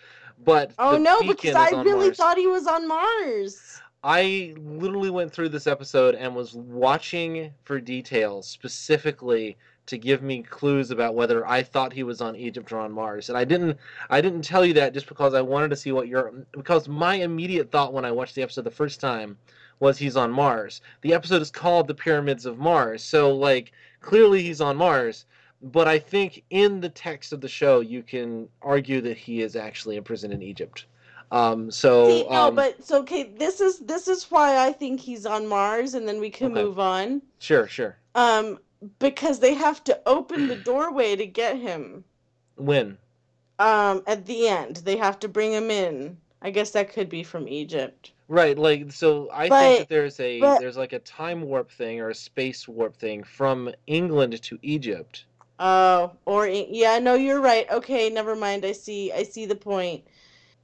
[0.45, 2.17] but Oh the no, beacon because I really Mars.
[2.17, 3.81] thought he was on Mars.
[4.05, 9.57] I literally went through this episode and was watching for details specifically
[9.87, 13.29] to give me clues about whether I thought he was on Egypt or on Mars.
[13.29, 13.79] And I didn't
[14.11, 17.15] I didn't tell you that just because I wanted to see what your because my
[17.17, 19.39] immediate thought when I watched the episode the first time
[19.79, 20.81] was he's on Mars.
[21.03, 23.05] The episode is called The Pyramids of Mars.
[23.05, 25.25] So like clearly he's on Mars.
[25.63, 29.57] But I think in the text of the show you can argue that he is
[29.57, 30.87] actually imprisoned in Egypt.
[31.33, 35.01] Um, so See, no, um, but so okay, this is this is why I think
[35.01, 36.63] he's on Mars, and then we can Okay.
[36.63, 37.21] move on.
[37.41, 37.97] sure, sure.
[38.15, 38.59] Um,
[38.99, 42.05] because they have to open the doorway to get him.
[42.57, 42.99] When?
[43.59, 46.17] Um, at the end, they have to bring him in.
[46.43, 48.13] I guess that could be from Egypt.
[48.29, 52.01] Right, like so I think that there's a but- there's like a time warp thing
[52.01, 55.25] or a space warp thing from England to Egypt.
[55.59, 57.71] Oh, or I- yeah, no, you're right.
[57.71, 58.65] Okay, never mind.
[58.65, 59.13] I see.
[59.13, 60.05] I see the point.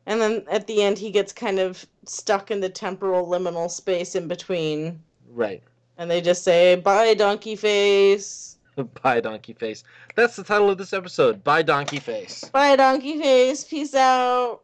[0.06, 4.16] And then at the end, he gets kind of stuck in the temporal liminal space
[4.16, 5.00] in between,
[5.30, 5.62] Right.
[6.02, 8.52] And they just say, "Bye, donkey face."
[9.02, 9.84] Bye Donkey Face.
[10.14, 11.44] That's the title of this episode.
[11.44, 12.44] Bye Donkey Face.
[12.44, 13.64] Bye, donkey face.
[13.64, 14.60] Peace out.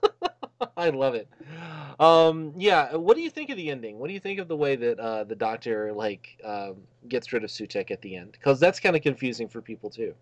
[0.76, 1.28] I love it.
[1.98, 3.98] Um yeah, what do you think of the ending?
[3.98, 6.76] What do you think of the way that uh the doctor like um
[7.08, 8.36] gets rid of Sutekh at the end?
[8.42, 10.14] Cuz that's kind of confusing for people too.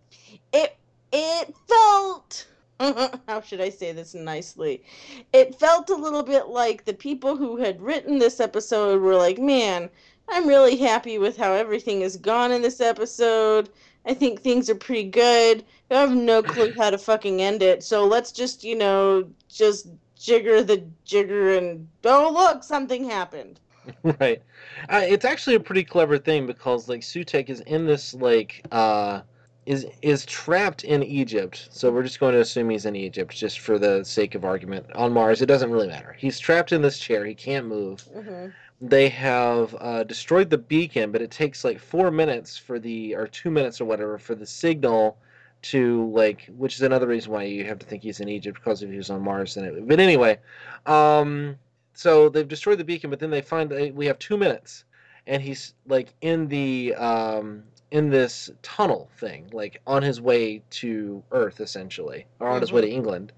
[0.52, 0.76] It
[1.12, 2.46] it felt.
[3.26, 4.84] How should I say this nicely?
[5.32, 9.38] It felt a little bit like the people who had written this episode were like,
[9.38, 9.90] "Man,
[10.30, 13.70] I'm really happy with how everything has gone in this episode.
[14.06, 15.64] I think things are pretty good.
[15.90, 17.82] I have no clue how to fucking end it.
[17.82, 23.60] So let's just, you know, just jigger the jigger and oh look, something happened."
[24.20, 24.42] right.
[24.88, 29.22] Uh, it's actually a pretty clever thing because like Sutekh is in this like uh
[29.66, 31.68] is is trapped in Egypt.
[31.70, 34.86] So we're just going to assume he's in Egypt just for the sake of argument.
[34.94, 36.16] On Mars, it doesn't really matter.
[36.18, 37.24] He's trapped in this chair.
[37.24, 38.08] He can't move.
[38.16, 38.52] Mhm.
[38.80, 43.26] They have uh, destroyed the beacon, but it takes like four minutes for the or
[43.26, 45.18] two minutes or whatever for the signal
[45.62, 48.82] to like, which is another reason why you have to think he's in Egypt because
[48.82, 49.88] if he was on Mars, then it.
[49.88, 50.38] But anyway,
[50.86, 51.56] um,
[51.94, 54.84] so they've destroyed the beacon, but then they find that we have two minutes,
[55.26, 61.22] and he's like in the um, in this tunnel thing, like on his way to
[61.32, 63.32] Earth, essentially, or on his way to England,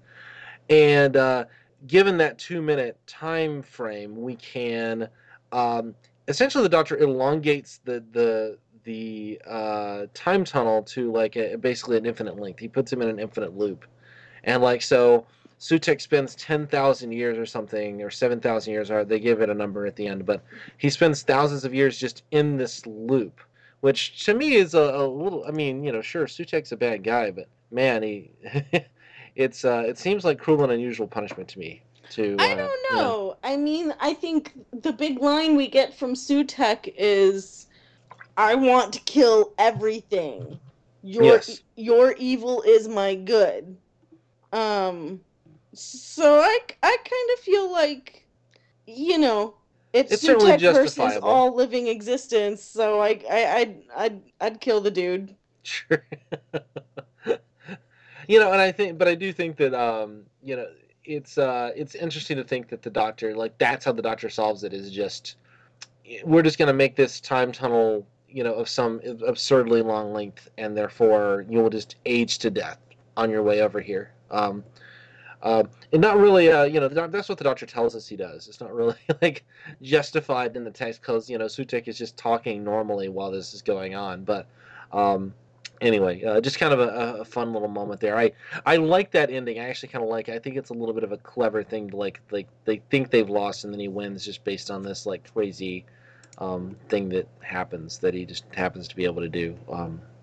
[0.69, 1.45] and uh,
[1.87, 5.09] given that two minute time frame, we can
[5.51, 5.95] um,
[6.27, 12.05] essentially the Doctor elongates the the the uh, time tunnel to like a, basically an
[12.05, 12.59] infinite length.
[12.59, 13.85] He puts him in an infinite loop,
[14.43, 15.25] and like so
[15.59, 19.49] Sutekh spends ten thousand years or something, or seven thousand years, or they give it
[19.49, 20.43] a number at the end, but
[20.77, 23.39] he spends thousands of years just in this loop,
[23.81, 25.45] which to me is a, a little.
[25.47, 28.31] I mean, you know, sure, Sutekh's a bad guy, but man, he,
[29.35, 31.83] it's uh, it seems like cruel and unusual punishment to me.
[32.11, 33.37] To I uh, don't you know.
[33.43, 37.67] I mean, I think the big line we get from Sutekh is,
[38.37, 40.59] "I want to kill everything.
[41.03, 41.61] Your Yes.
[41.75, 43.77] your evil is my good."
[44.51, 45.21] Um,
[45.73, 48.27] so I I kind of feel like,
[48.85, 49.55] you know,
[49.93, 52.61] it's, It's Sutekh versus all living existence.
[52.63, 55.35] So I I I'd I'd, I'd kill the dude.
[55.63, 56.05] Sure.
[58.27, 60.67] you know, and I think, but I do think that, um, you know,
[61.15, 64.63] it's uh, it's interesting to think that the doctor, like, that's how the doctor solves
[64.63, 64.73] it.
[64.73, 65.35] Is just
[66.23, 70.49] we're just going to make this time tunnel, you know, of some absurdly long length,
[70.57, 72.79] and therefore you will just age to death
[73.17, 74.11] on your way over here.
[74.29, 74.63] Um,
[75.43, 78.47] um, and not really, uh, you know, that's what the doctor tells us he does.
[78.47, 79.43] It's not really like
[79.81, 83.61] justified in the text because you know Sutekh is just talking normally while this is
[83.61, 84.23] going on.
[84.23, 84.47] But
[84.91, 85.33] um,
[85.81, 88.17] anyway, uh, just kind of a, a fun little moment there.
[88.17, 88.31] I
[88.65, 89.59] I like that ending.
[89.59, 90.29] I actually kind of like.
[90.29, 90.35] it.
[90.35, 91.89] I think it's a little bit of a clever thing.
[91.89, 95.05] To like like they think they've lost and then he wins just based on this
[95.05, 95.85] like crazy
[96.37, 99.57] um, thing that happens that he just happens to be able to do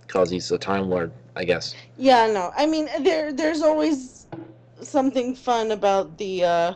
[0.07, 1.75] because he's a time lord, I guess.
[1.97, 2.53] Yeah, no.
[2.57, 4.27] I mean, there there's always
[4.81, 6.75] something fun about the uh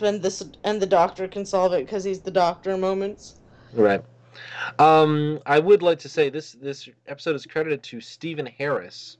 [0.00, 3.34] and this and the doctor can solve it because he's the doctor moments.
[3.72, 4.02] Right.
[4.78, 9.18] Um, I would like to say this this episode is credited to Stephen Harris.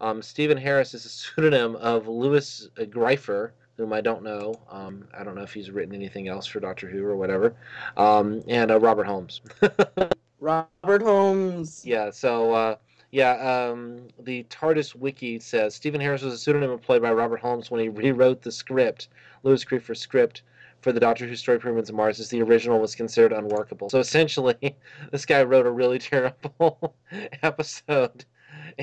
[0.00, 4.54] Um, Stephen Harris is a pseudonym of Lewis Greifer, whom I don't know.
[4.70, 7.54] Um, I don't know if he's written anything else for Doctor Who or whatever.
[7.96, 9.40] Um, and uh, Robert Holmes.
[10.40, 11.84] Robert Holmes.
[11.84, 12.76] Yeah, so uh,
[13.12, 13.32] yeah,
[13.70, 17.80] um, the TARDIS wiki says Stephen Harris was a pseudonym employed by Robert Holmes when
[17.80, 19.08] he rewrote the script,
[19.42, 20.42] Lewis Creefer's script
[20.84, 23.88] for the Doctor Who story Pyramids of Mars, as the original was considered unworkable.
[23.90, 24.76] So essentially,
[25.10, 26.94] this guy wrote a really terrible
[27.42, 28.24] episode,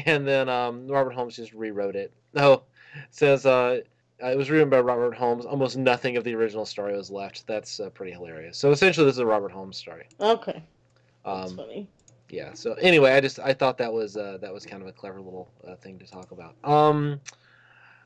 [0.07, 2.11] and then um, Robert Holmes just rewrote it.
[2.33, 2.53] No,
[2.95, 3.81] it says uh,
[4.19, 5.45] it was written by Robert Holmes.
[5.45, 7.45] Almost nothing of the original story was left.
[7.47, 8.57] That's uh, pretty hilarious.
[8.57, 10.07] So essentially, this is a Robert Holmes story.
[10.19, 10.63] Okay,
[11.23, 11.87] that's Um, funny.
[12.29, 14.91] yeah so anyway i just i thought that was uh, that was kind of a
[14.93, 17.19] clever little uh, thing to talk about um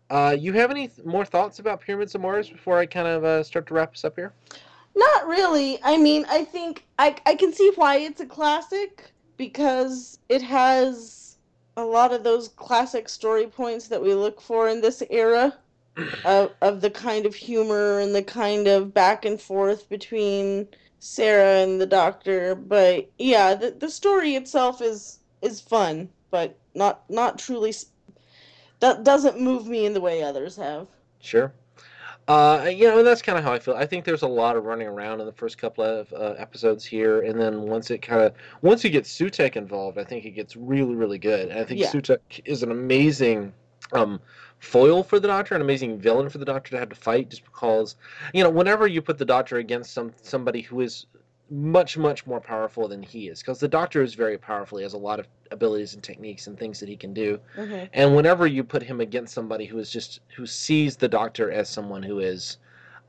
[0.09, 3.23] uh you have any th- more thoughts about pyramids of mars before i kind of
[3.23, 4.33] uh, start to wrap us up here
[4.95, 5.79] Not really.
[5.83, 11.37] I mean, I think I I can see why it's a classic because it has
[11.77, 15.59] a lot of those classic story points that we look for in this era
[16.25, 20.67] of of the kind of humor and the kind of back and forth between
[20.99, 22.55] Sarah and the doctor.
[22.55, 27.87] But yeah, the the story itself is is fun, but not not truly s-
[28.85, 30.87] that doesn't move me in the way others have.
[31.19, 31.51] sure
[32.27, 34.55] uh you know and that's kind of how i feel i think there's a lot
[34.55, 38.01] of running around in the first couple of uh, episodes here and then once it
[38.01, 41.59] kind of once you get sutekh involved i think it gets really really good and
[41.59, 41.91] i think Yeah.
[41.91, 43.53] sutekh is an amazing
[43.93, 44.19] um
[44.57, 47.43] foil for the doctor an amazing villain for the doctor to have to fight just
[47.43, 47.95] because
[48.33, 51.05] you know whenever you put the doctor against some somebody who is
[51.49, 54.77] much much more powerful than he is because the doctor is very powerful.
[54.79, 57.39] He has a lot of abilities and techniques and things that he can do.
[57.55, 61.51] Hmm and whenever you put him against somebody who is just who sees the doctor
[61.51, 62.57] as someone who is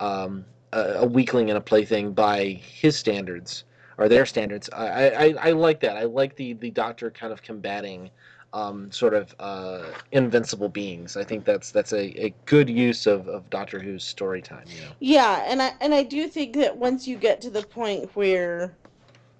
[0.00, 3.64] um, a, a weakling and a plaything by his standards
[3.98, 5.96] or their standards, I, I, I like that.
[5.96, 8.10] I like the the doctor kind of combating
[8.52, 11.16] um, sort of uh, invincible beings.
[11.16, 14.66] I think that's that's a, a good use of, of Doctor Who's story time.
[14.68, 14.92] You know.
[15.00, 18.76] Yeah, and I and I do think that once you get to the point where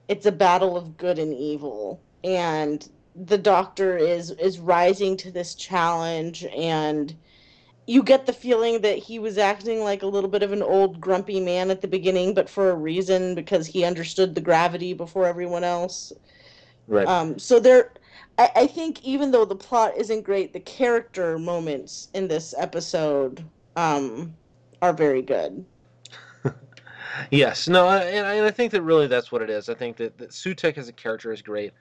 [0.09, 5.55] it's a battle of good and evil and the doctor is is rising to this
[5.55, 7.17] challenge and
[7.89, 11.01] you get the feeling that he was acting like a little bit of an old
[11.01, 15.27] grumpy man at the beginning but for a reason because he understood the gravity before
[15.27, 16.13] everyone else
[16.89, 17.07] Right.
[17.07, 17.93] um, so there,
[18.39, 23.51] I, I think even though the plot isn't great, the character moments in this episode
[23.77, 24.39] um,
[24.83, 25.67] are very good.
[27.31, 29.69] Yes, no, I- and I, and I think that really that's what it is.
[29.69, 31.73] I think that, that Sutekh as a character is great.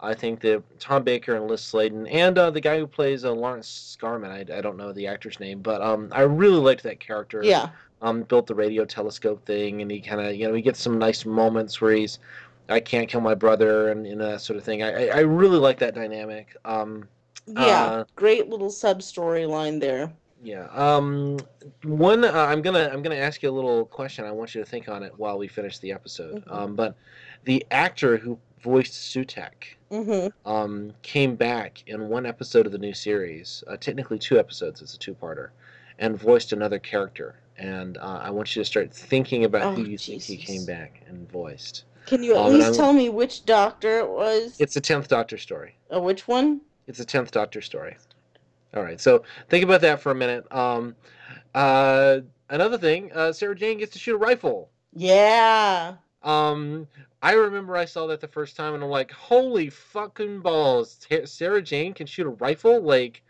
[0.00, 3.32] I think that Tom Baker and Lis Sladen and uh, the guy who plays uh,
[3.32, 7.00] Laurence Scarman, I, I don't know the actor's name, but um, I really liked that
[7.00, 7.42] character.
[7.44, 7.70] Yeah,
[8.02, 10.98] Um, built the radio telescope thing, and he kind of, you know, he gets some
[10.98, 12.18] nice moments where he's,
[12.68, 14.82] I can't kill my brother, and, and that sort of thing.
[14.82, 16.56] I, I, I really like that dynamic.
[16.64, 17.08] Um,
[17.46, 20.12] yeah, Uh, great little sub storyline there.
[20.42, 20.66] yeah.
[20.72, 21.38] Um,
[21.84, 24.24] one, uh, I'm gonna I'm gonna ask you a little question.
[24.24, 26.44] I want you to think on it while we finish the episode.
[26.46, 26.50] Mhm.
[26.52, 26.96] Um, but
[27.44, 32.94] the actor who voiced Sutekh hmm um, came back in one episode of the new
[32.94, 33.64] series.
[33.66, 34.82] Uh, technically, two episodes.
[34.82, 35.50] It's a two-parter,
[35.98, 37.36] and voiced another character.
[37.58, 40.64] And uh, I want you to start thinking about who Oh, you think he came
[40.66, 41.84] back and voiced.
[42.06, 44.60] Can you at Um, least tell me which doctor it was?
[44.60, 45.76] It's a tenth Doctor story.
[45.92, 46.60] Uh, which one?
[46.86, 47.96] It's a tenth Doctor story.
[48.74, 50.50] All right, so think about that for a minute.
[50.52, 50.96] Um,
[51.54, 54.70] uh, another thing, uh, Sarah Jane gets to shoot a rifle.
[54.92, 55.94] Yeah.
[56.22, 56.88] Um,
[57.22, 60.98] I remember I saw that the first time, and I'm like, "Holy fucking balls!
[61.24, 63.22] Sarah Jane can shoot a rifle!" Like,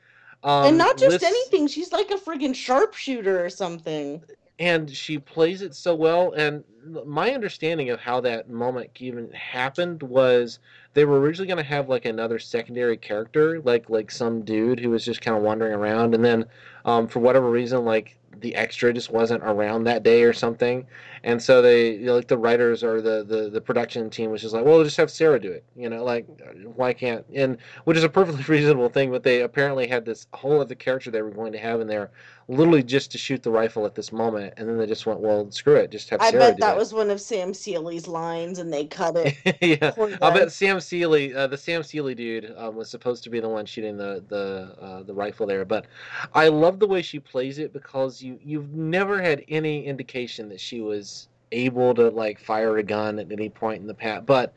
[0.42, 1.66] um, and not just anything.
[1.66, 4.22] She's like a friggin' sharpshooter or something.
[4.58, 6.32] And she plays it so well.
[6.32, 6.62] And
[7.06, 10.58] my understanding of how that moment even happened was
[10.92, 14.90] they were originally going to have like another secondary character, like like some dude who
[14.90, 16.44] was just kind of wandering around, and then
[16.84, 20.86] um, for whatever reason, like the extra just wasn't around that day or something,
[21.24, 24.42] and so they you know, like the writers or the, the the production team was
[24.42, 26.26] just like, well, just have Sarah do it, you know, like
[26.76, 30.60] why can't and which is a perfectly reasonable thing, but they apparently had this whole
[30.60, 32.10] other character they were going to have in there
[32.48, 35.50] literally just to shoot the rifle at this moment, and then they just went, "Well,
[35.50, 38.58] screw it, just have Sarah I bet that it." was one of Sam Seely's lines,
[38.58, 39.36] and they cut it.
[39.60, 43.40] yeah, I bet Sam Seely, uh, the Sam Seely dude, um, was supposed to be
[43.40, 45.64] the one shooting the the uh, the rifle there.
[45.64, 45.86] But
[46.34, 50.60] I love the way she plays it because you you've never had any indication that
[50.60, 54.54] she was able to like fire a gun at any point in the past, but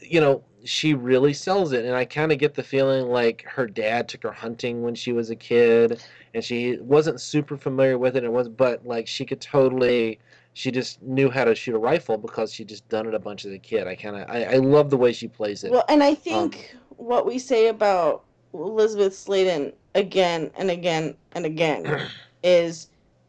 [0.00, 3.66] you know she really sells it and i kind of get the feeling like her
[3.66, 6.02] dad took her hunting when she was a kid
[6.34, 10.18] and she wasn't super familiar with it it was but like she could totally
[10.54, 13.44] she just knew how to shoot a rifle because she just done it a bunch
[13.44, 15.84] as a kid i kind of I, I love the way she plays it Well,
[15.88, 22.08] and I um, think what we say about Elizabeth Sladen again and again and again
[22.42, 22.88] is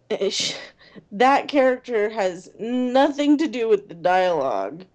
[0.10, 0.56] eh, is
[1.12, 4.86] that character has nothing to do with the dialogue.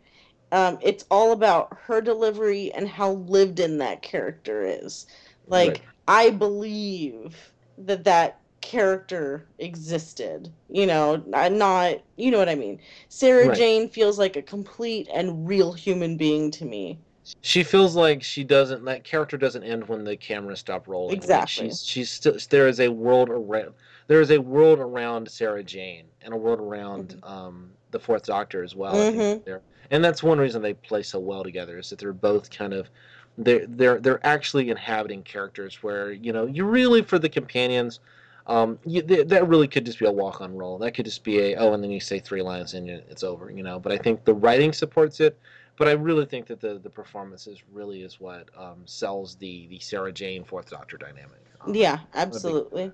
[0.53, 5.07] Um, it's all about her delivery and how lived in that character is.
[5.47, 5.83] Like, Right.
[6.07, 10.53] I believe that that character existed.
[10.69, 12.81] You know, I'm not, you know what I mean.
[13.09, 13.57] Sarah Right.
[13.57, 17.01] Jane feels like a complete and real human being to me.
[17.43, 21.49] she feels like she doesn't that character doesn't end when the camera stop rolling Like,
[21.49, 21.65] Exactly.
[21.69, 23.75] she's she's still there is a world around
[24.07, 27.29] there is a world around sarah jane and a world around Mm-hmm.
[27.29, 31.19] um the fourth doctor as well think, there and that's one reason they play so
[31.19, 32.89] well together is that they're both kind of
[33.37, 38.01] they're they're they're actually inhabiting characters where you know you really for the companions
[38.49, 40.79] um, you, th- that really could just be a walk-on role.
[40.79, 43.51] That could just be a oh, and then you say three lines and it's over,
[43.51, 43.79] you know.
[43.79, 45.39] But I think the writing supports it.
[45.77, 49.79] But I really think that the the performances really is what um, sells the the
[49.79, 51.41] Sarah Jane Fourth Doctor dynamic.
[51.61, 52.91] Um, Yeah, absolutely.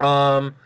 [0.00, 0.56] um,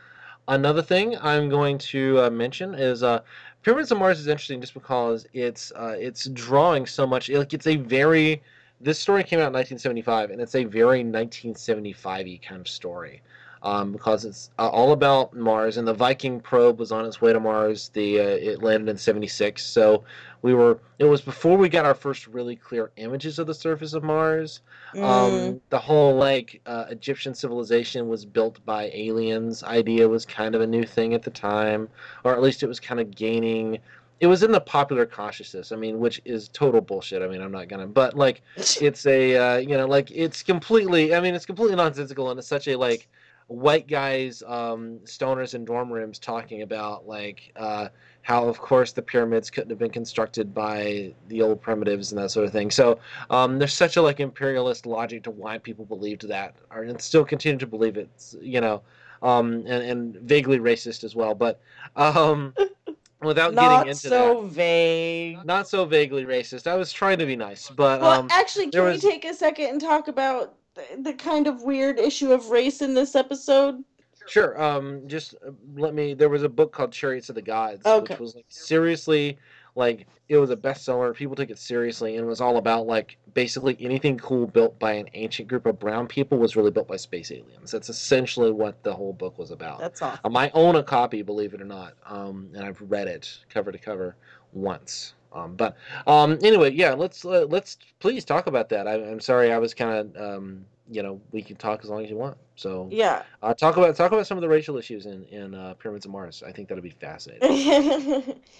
[0.47, 3.23] another thing I'm going to uh, mention is uh,
[3.63, 7.31] Pyramids of Mars is interesting just because it's uh, it's drawing so much.
[7.31, 8.43] Like it's a very
[8.81, 13.23] this story came out in 1975, and it's a very 1975y kind of story.
[13.65, 17.33] Um, because it's uh, all about Mars, and the Viking probe was on its way
[17.33, 17.91] to Mars.
[17.91, 20.03] The uh, it landed in '76, so
[20.43, 20.81] we were.
[20.99, 24.61] It was before we got our first really clear images of the surface of Mars.
[24.95, 30.55] Mm, Um, the whole like uh, Egyptian civilization was built by aliens idea was kind
[30.57, 31.89] of a new thing at the time,
[32.25, 33.79] or at least it was kind of gaining.
[34.21, 35.73] It was in the popular consciousness.
[35.73, 37.23] I mean, which is total bullshit.
[37.23, 38.43] I mean, I'm not gonna, but like,
[38.81, 41.15] it's a uh, you know, like it's completely.
[41.15, 43.09] I mean, it's completely nonsensical, and it's such a like
[43.53, 47.89] white guys, um, stoners in dorm rooms talking about like uh,
[48.23, 52.31] how, of course, the pyramids couldn't have been constructed by the old primitives and that
[52.31, 52.71] sort of thing.
[52.71, 52.99] So
[53.31, 57.25] um, there's such a like imperialist logic to why people believed that, or and still
[57.25, 58.35] continue to believe it.
[58.41, 58.83] You know,
[59.23, 61.35] um, and, and vaguely racist as well.
[61.35, 61.61] But
[61.97, 62.55] um,
[63.23, 65.37] without not getting into so vague.
[65.39, 66.67] that, not so vaguely racist.
[66.67, 69.35] I was trying to be nice, but Well, um, actually, can was- we take a
[69.35, 73.83] second and talk about the, the kind of weird issue of race in this episode?
[74.27, 74.61] Sure.
[74.63, 76.15] Um, just uh, let me.
[76.15, 78.15] There was a book called Chariots of the Gods, Okay.
[78.15, 79.37] which was like seriously,
[79.75, 81.13] like it was a bestseller.
[81.15, 84.93] People took it seriously, and it was all about like basically anything cool built by
[84.93, 87.73] an ancient group of brown people was really built by space aliens.
[87.73, 89.81] That's essentially what the whole book was about.
[89.81, 90.21] That's awesome.
[90.25, 93.73] Um, I own a copy, believe it or not, um, and I've read it cover
[93.73, 94.15] to cover
[94.53, 95.15] once.
[95.35, 95.77] Um, but
[96.07, 98.87] um, anyway, yeah, let's uh, let's please talk about that.
[98.87, 102.05] I, I'm sorry, I was kind of um, you know we can talk as long
[102.05, 102.37] as you want.
[102.57, 103.23] So Yeah.
[103.43, 106.13] uh, talk about talk about some of the racial issues in in uh, Pyramids of
[106.13, 106.43] Mars.
[106.47, 107.43] I think that'll be fascinating.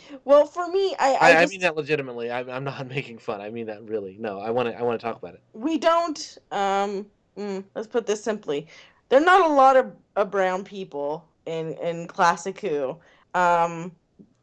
[0.25, 2.31] well, for me, I, I, I, I mean that legitimately.
[2.31, 3.41] I'm, I'm not making fun.
[3.41, 4.17] I mean that really.
[4.19, 5.43] No, I want to I want to talk about it.
[5.53, 6.39] we don't.
[6.51, 7.07] Um,
[7.37, 8.67] mm, let's put this simply:
[9.09, 12.97] there are not a lot of, of brown people in in Classic Who.
[13.35, 13.93] Um,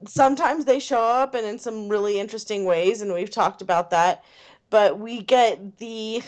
[0.08, 4.24] sometimes they show up and in some really interesting ways, and we've talked about that.
[4.70, 6.22] But we get the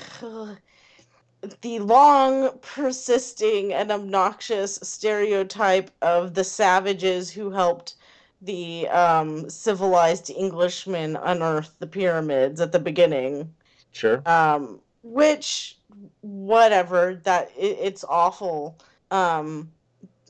[1.62, 7.96] the long persisting and obnoxious stereotype of the savages who helped
[8.44, 13.52] the um, civilized Englishmen unearth the pyramids at the beginning.
[13.92, 14.22] Sure.
[14.26, 15.78] Um, which,
[16.22, 18.78] whatever, that it, it's awful.
[19.10, 19.72] Um,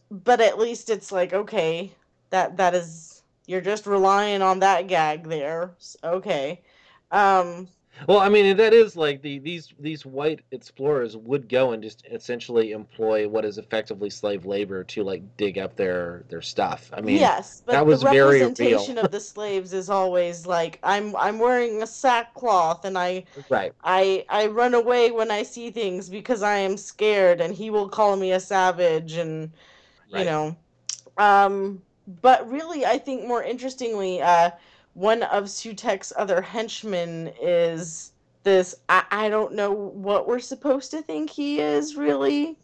[0.09, 1.91] but at least it's like okay,
[2.29, 3.10] that that is
[3.51, 5.75] you're just relying on that gag there.
[6.03, 6.61] Okay.
[7.11, 7.67] Um,
[8.07, 12.05] Well, I mean, that is like the these these white explorers would go and just
[12.11, 16.89] essentially employ what is effectively slave labor to like dig up their their stuff.
[16.93, 18.91] I mean, yes, but that was the very real.
[18.91, 23.73] representation of the slaves is always like I'm I'm wearing a sackcloth and I right.
[23.83, 27.89] I I run away when I see things because I am scared and he will
[27.89, 29.51] call me a savage and
[30.09, 30.57] you know
[31.17, 31.83] um
[32.21, 34.51] but really I think more interestingly uh
[34.93, 38.11] one of Sutekh's other henchmen is
[38.43, 42.57] this I, I don't know what we're supposed to think he is really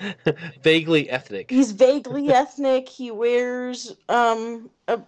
[0.62, 1.50] Vaguely ethnic.
[1.50, 5.00] he's vaguely ethnic he wears um a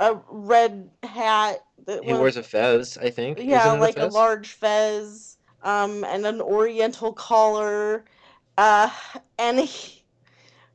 [0.00, 3.38] a red hat that He wears a fez, I think.
[3.40, 4.14] yeah, like a fez?
[4.14, 8.04] large fez, um, and an oriental collar.
[8.58, 8.90] Uh,
[9.38, 9.95] and he,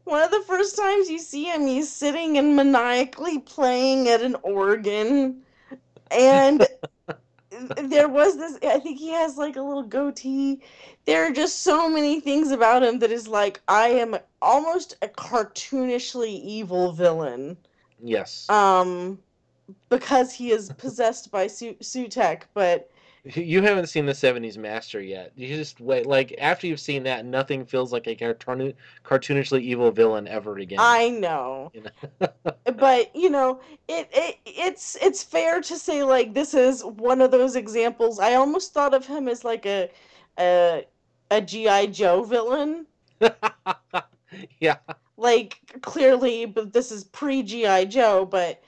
[0.05, 4.35] one of the first times you see him, he's sitting and maniacally playing at an
[4.43, 5.43] organ.
[6.11, 6.67] And
[7.77, 10.61] there was this, I think he has like a little goatee.
[11.05, 15.07] There are just so many things about him that is like, I am almost a
[15.07, 17.57] cartoonishly evil villain
[18.03, 18.47] Yes.
[18.49, 19.19] um
[19.89, 22.90] because he is possessed by Su- Sutekh but
[23.23, 25.31] You haven't seen the '70s Master yet.
[25.35, 26.07] You just wait.
[26.07, 28.73] Like after you've seen that, nothing feels like a cartoon,
[29.05, 30.79] cartoonishly evil villain ever again.
[30.81, 32.29] I know You know?
[32.77, 37.31] but you know it, it it's it's fair to say like this is one of
[37.31, 39.89] those examples I almost thought of him as like a
[40.39, 40.85] a
[41.29, 42.87] a GI Joe villain
[44.59, 44.77] yeah.
[45.17, 48.63] like clearly but this is pre GI Joe but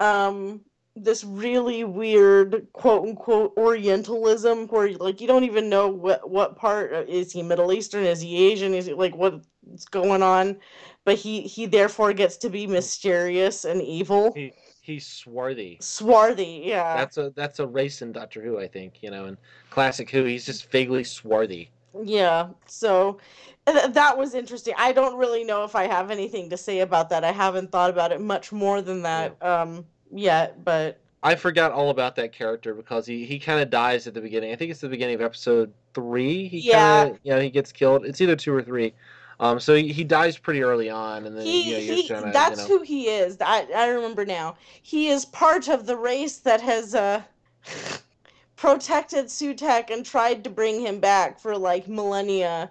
[0.00, 0.60] um
[0.96, 6.92] this really weird quote unquote orientalism where like you don't even know what what part
[6.92, 9.44] uh, is he middle eastern is he asian is he like what's
[9.90, 10.56] going on
[11.04, 15.78] but he he therefore gets to be mysterious and evil He he's swarthy.
[15.80, 19.02] swarthy yeah That's a that's a race in Doctor Who, I think.
[19.02, 19.36] You know, in
[19.70, 21.70] classic Who, he's just vaguely swarthy.
[22.02, 23.18] Yeah, so
[23.66, 24.74] th- that was interesting.
[24.76, 27.24] I don't really know if I have anything to say about that.
[27.24, 29.86] I haven't thought about it much more than that um
[30.18, 34.14] yet, but I forgot all about that character because he, he kind of dies at
[34.14, 34.52] the beginning.
[34.52, 36.48] I think it's the beginning of episode three.
[36.48, 37.04] He Yeah.
[37.04, 38.04] kind of, you know, he gets killed.
[38.04, 38.92] It's either two or three.
[39.40, 42.26] Um, so he, he dies pretty early on, and then he, you know, he kind
[42.26, 43.36] of, that's you know, who he is.
[43.40, 44.56] I I remember now.
[44.82, 47.22] He is part of the race that has uh
[48.56, 52.70] protected Sutekh and tried to bring him back for like millennia.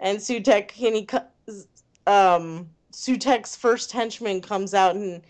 [0.00, 1.06] And Sutekh and he
[2.06, 5.22] um Sutekh's first henchman comes out and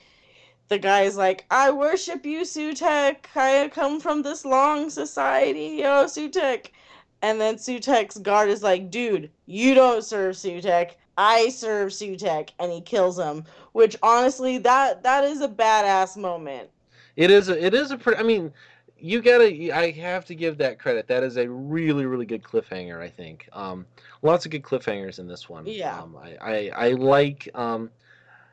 [0.71, 3.27] the guy's like, I worship you, Sutekh.
[3.35, 6.69] I come from this long society, oh Sutekh.
[7.23, 10.93] And then Sutekh's guard is like, dude, you don't serve Sutekh.
[11.19, 13.45] I serve Sutekh, and he kills him.
[13.73, 16.71] Which honestly, that that is a badass moment.
[17.17, 18.21] It is a, it is a pretty.
[18.21, 18.53] I mean,
[18.97, 19.77] you gotta.
[19.77, 21.09] I have to give that credit.
[21.09, 23.01] That is a really really good cliffhanger.
[23.03, 23.49] I think.
[23.53, 23.85] Um,
[24.23, 25.67] lots of good cliffhangers in this one.
[25.67, 26.01] Yeah.
[26.01, 27.49] Um, I, I I like.
[27.55, 27.91] Um,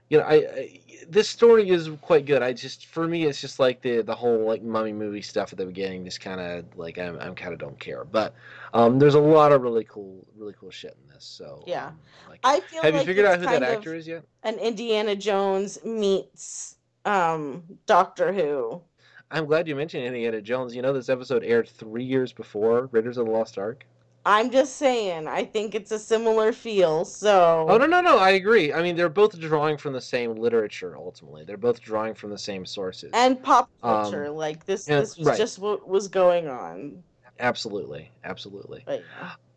[0.10, 0.80] you know, I, I
[1.10, 2.42] this story is quite good.
[2.42, 5.58] I just for me, it's just like the the whole like mummy movie stuff at
[5.58, 6.04] the beginning.
[6.06, 8.04] Just kind of like I'm I'm kind of don't care.
[8.04, 8.34] But
[8.74, 11.24] um, there's a lot of really cool really cool shit in this.
[11.26, 11.88] So Yeah.
[11.88, 12.00] um,
[12.30, 14.24] like, I feel have like you figured out who that actor is yet?
[14.44, 18.82] An Indiana Jones meets um Doctor Who.
[19.30, 20.76] I'm glad you mentioned Indiana Jones.
[20.76, 23.86] You know, this episode aired three years before Raiders of the Lost Ark.
[24.30, 27.06] I'm just saying, I think it's a similar feel.
[27.06, 28.18] So Oh no no no!
[28.18, 28.74] I agree.
[28.74, 30.98] I mean, they're both drawing from the same literature.
[30.98, 33.12] Ultimately, they're both drawing from the same sources.
[33.14, 35.38] and pop Um, culture, like this, this was right.
[35.38, 37.02] just what was going on.
[37.40, 38.84] absolutely, absolutely.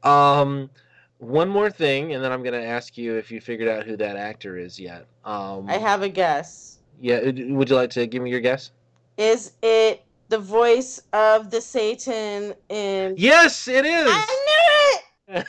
[0.05, 0.71] Um,
[1.19, 4.15] one more thing, and then I'm gonna ask you if you figured out who that
[4.17, 5.07] actor is yet.
[5.25, 6.79] Um, I have a guess.
[7.01, 8.71] Yeah, would you like to give me your guess?
[9.17, 13.15] Is it the voice of the Satan in?
[13.19, 14.09] Yes, it is.
[14.11, 14.87] I
[15.29, 15.43] knew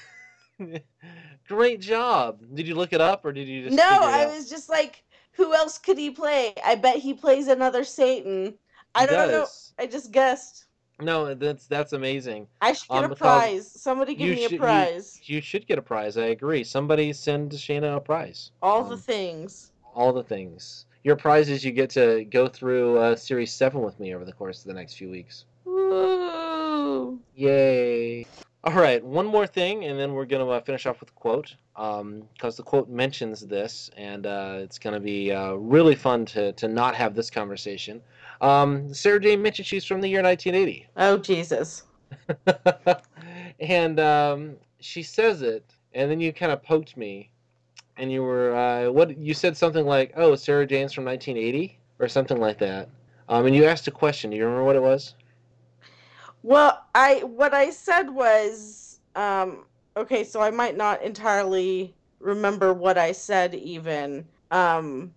[0.59, 0.83] it.
[1.47, 2.41] Great job.
[2.53, 3.75] Did you look it up, or did you just?
[3.77, 5.03] No, I was just like,
[5.33, 6.53] who else could he play?
[6.65, 8.53] I bet he plays another Satan.
[8.95, 9.47] I He don't know.
[9.79, 10.65] I just guessed.
[10.99, 12.47] No, that's that's amazing.
[12.61, 13.71] I should get Um, a prize.
[13.71, 15.19] Somebody give me should- a prize.
[15.23, 16.17] You should get a prize.
[16.17, 16.63] I agree.
[16.63, 18.51] Somebody send Shana a prize.
[18.61, 19.71] All the um, things.
[19.95, 20.85] All the things.
[21.03, 24.33] Your prize is you get to go through uh, Series 7 with me over the
[24.33, 25.45] course of the next few weeks.
[25.65, 27.19] Woo!
[27.35, 28.27] Yay.
[28.63, 31.13] All right, one more thing, and then we're going to uh, finish off with a
[31.13, 35.95] quote, because um, the quote mentions this, and uh, it's going to be uh, really
[35.95, 37.99] fun to, to not have this conversation.
[38.39, 40.87] Um, Sarah Jane mentioned she's from the year 1980.
[40.97, 41.83] Oh, Jesus.
[43.59, 47.31] and um, she says it, and then you kind of poked me,
[48.01, 52.07] and you were, uh, what, you said something like, oh, Sarah Jane's from 1980, or
[52.07, 52.89] something like that.
[53.29, 54.31] Um, and you asked a question.
[54.31, 55.13] Do you remember what it was?
[56.43, 62.97] Well, I what I said was um okay, so I might not entirely remember what
[62.97, 64.25] I said even.
[64.49, 65.13] Um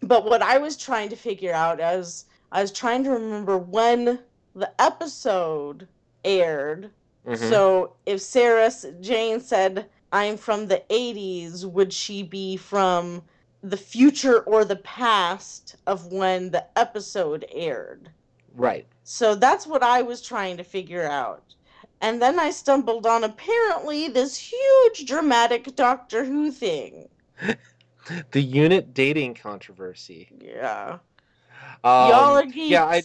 [0.00, 4.20] but what I was trying to figure out as I was trying to remember when
[4.54, 5.88] the episode
[6.24, 6.90] aired.
[7.26, 7.36] Mhm.
[7.36, 8.70] So if Sarah
[9.00, 13.22] Jane said I'm from the 80s, would she be from
[13.62, 18.10] the future or the past of when the episode aired?
[18.54, 18.86] Right.
[19.04, 21.54] So that's what I was trying to figure out.
[22.00, 27.08] And then I stumbled on apparently this huge dramatic Doctor Who thing.
[28.32, 30.28] The unit dating controversy.
[30.40, 30.98] Yeah.
[31.84, 32.68] Um, Y'all are geeks.
[32.68, 33.02] yeah, I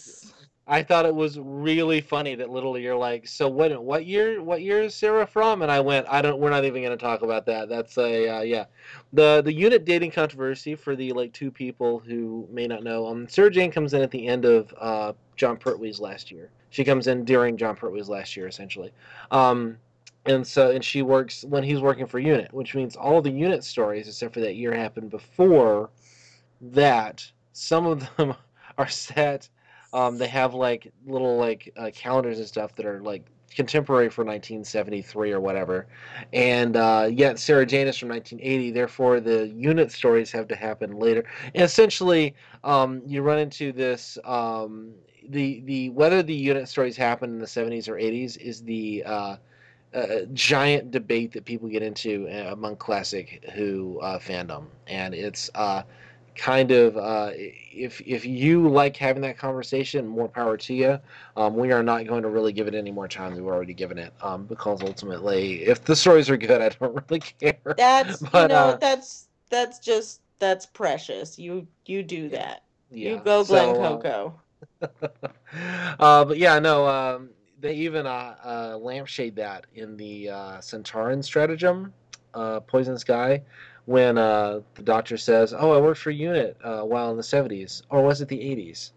[0.70, 3.82] I thought it was really funny that literally you're like, so what?
[3.82, 4.42] What year?
[4.42, 5.62] What year is Sarah from?
[5.62, 6.40] And I went, I don't.
[6.40, 7.70] We're not even going to talk about that.
[7.70, 8.66] That's a uh, yeah,
[9.14, 13.08] the the unit dating controversy for the like two people who may not know.
[13.08, 16.50] Um, Sarah Jane comes in at the end of uh, Jon Pertwee's last year.
[16.70, 18.92] She comes in during Jon Pertwee's last year, essentially.
[19.32, 19.78] Um,
[20.26, 23.64] and so and she works when he's working for Unit, which means all the Unit
[23.64, 25.92] stories, except for that year, happened before
[26.60, 27.26] that.
[27.54, 28.36] Some of them
[28.78, 29.48] are set
[29.94, 33.26] um, they have like little like uh, calendars and stuff that are like
[33.56, 35.88] contemporary for 1973 or whatever,
[36.34, 38.72] and uh, yet Sarah Jane is from 1980.
[38.72, 41.24] Therefore, the unit stories have to happen later.
[41.56, 44.18] And essentially, um, you run into this.
[44.26, 44.94] Um,
[45.30, 49.36] the the whether the unit stories happen in the 70s or 80s is the uh,
[49.94, 55.50] uh, giant debate that people get into uh, among classic Who uh, fandom, and it's
[56.38, 61.00] kind of uh, if if you like having that conversation, more power to you.
[61.36, 63.74] Um, we are not going to really give it any more time than we've already
[63.74, 67.78] given it, um, because ultimately, if the stories are good, I don't really care.
[67.78, 71.38] That's you know, uh, that's that's just that's precious.
[71.38, 72.64] You you do that.
[72.92, 74.42] Yeah, You go Glen so, uh, Coco.
[76.00, 77.30] uh, but yeah, no, um,
[77.60, 81.92] they even uh, uh, lampshade that in the uh, Sontaran Stratagem,
[82.34, 83.42] uh, Poison Sky,
[83.88, 87.84] when uh, the doctor says, "Oh, I worked for Unit uh, while in the '70s,
[87.90, 88.92] or was it the '80s?"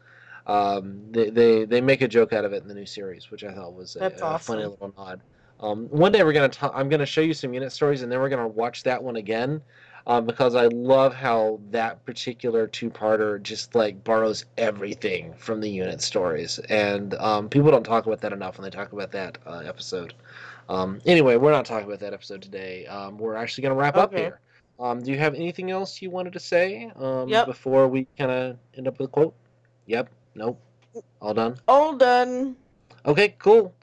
[0.49, 3.45] Um, they, they they make a joke out of it in the new series, which
[3.45, 5.21] I thought was a, That's a funny little nod.
[5.61, 8.19] Um, one day we're gonna ta- I'm gonna show you some Unit stories, and then
[8.19, 9.63] we're gonna watch that one again.
[10.09, 16.01] Um, because I love how that particular two-parter just like borrows everything from the unit
[16.01, 19.59] stories, and um, people don't talk about that enough when they talk about that uh,
[19.59, 20.15] episode.
[20.71, 22.87] Um, anyway, we're not talking about that episode today.
[22.87, 24.41] Um, we're actually going to wrap up here.
[24.81, 27.47] Um, do you have anything else you wanted to say um, Yep.
[27.47, 29.35] before we kind of end up with a quote?
[29.87, 30.09] Yep.
[30.35, 30.59] Nope.
[31.21, 31.57] All done.
[31.69, 32.57] All done.
[33.05, 33.35] Okay.
[33.39, 33.75] Cool.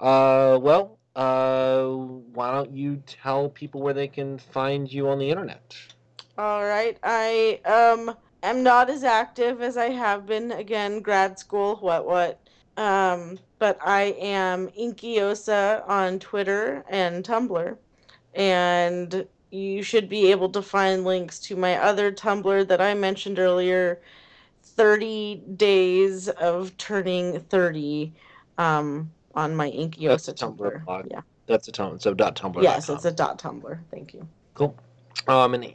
[0.00, 5.28] Uh, well, uh, why don't you tell people where they can find you on the
[5.28, 5.76] internet?
[6.38, 6.98] All right.
[7.02, 10.52] I um am not as active as I have been.
[10.52, 12.40] Again, grad school, what what.
[12.78, 17.76] Um, but I am Inkyosa on Twitter and Tumblr,
[18.34, 19.26] and
[19.56, 24.00] you should be able to find links to my other Tumblr that I mentioned earlier.
[24.62, 28.12] 30 days of turning 30
[28.58, 30.84] um on my Inkyosa That's Tumblr Tumblr.
[30.84, 31.06] blog.
[31.10, 31.20] Yeah.
[31.46, 32.00] That's a Tumblr.
[32.00, 32.62] So dot tumblr.
[32.62, 33.78] Yes, it's a dot Tumblr.
[33.90, 34.26] Thank you.
[34.54, 34.74] Cool.
[35.28, 35.74] Um, and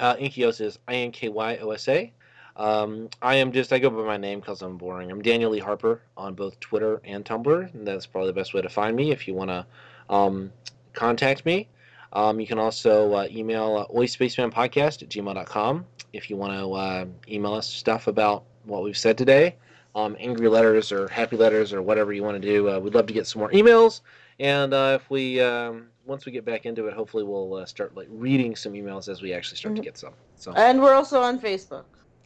[0.00, 2.12] uh, Inkyosa is I N K Y O S A.
[2.56, 5.10] Um, I am just I go by my name because I'm boring.
[5.10, 8.60] I'm Daniel Lee Harper on both Twitter and Tumblr, and that's probably the best way
[8.60, 9.66] to find me if you want to
[10.10, 10.52] um,
[10.92, 11.68] contact me.
[12.12, 17.04] Um, you can also uh, email uh, oispacemanpodcast at gmail.com if you want to uh,
[17.28, 19.56] email us stuff about what we've said today.
[19.94, 22.70] Um, angry letters or happy letters or whatever you want to do.
[22.70, 24.00] Uh, we'd love to get some more emails.
[24.40, 27.94] And uh, if we um, once we get back into it, hopefully we'll uh, start
[27.94, 29.84] like reading some emails as we actually start to Mhm.
[29.84, 30.14] get some.
[30.36, 31.84] So And we're also on Facebook.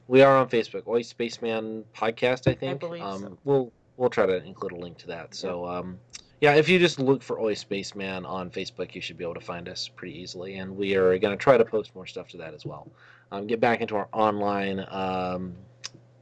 [0.09, 2.49] we are on Facebook, Oi Spaceman Podcast.
[2.49, 2.79] I think.
[2.81, 3.39] believe um, so.
[3.45, 5.35] We'll we'll try to include a link to that.
[5.35, 5.99] So um,
[6.41, 9.41] yeah, if you just look for Oi Spaceman on Facebook, you should be able to
[9.41, 10.59] find us pretty easily.
[10.59, 12.91] And we are going to try to post more stuff to that as well.
[13.33, 15.55] Um, get back into our online um,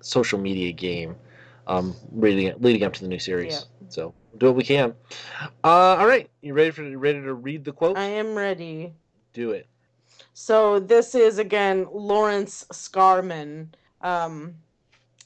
[0.00, 1.16] social media game,
[1.66, 3.52] um, leading leading up to the new series.
[3.52, 3.86] Yeah.
[3.88, 4.94] So do what we can.
[5.62, 7.98] Uh, all right, you ready for ready to read the quote?
[7.98, 8.94] I am ready.
[9.32, 9.66] Do it.
[10.32, 13.68] So this is again Laurence Scarman.
[14.00, 14.54] Um,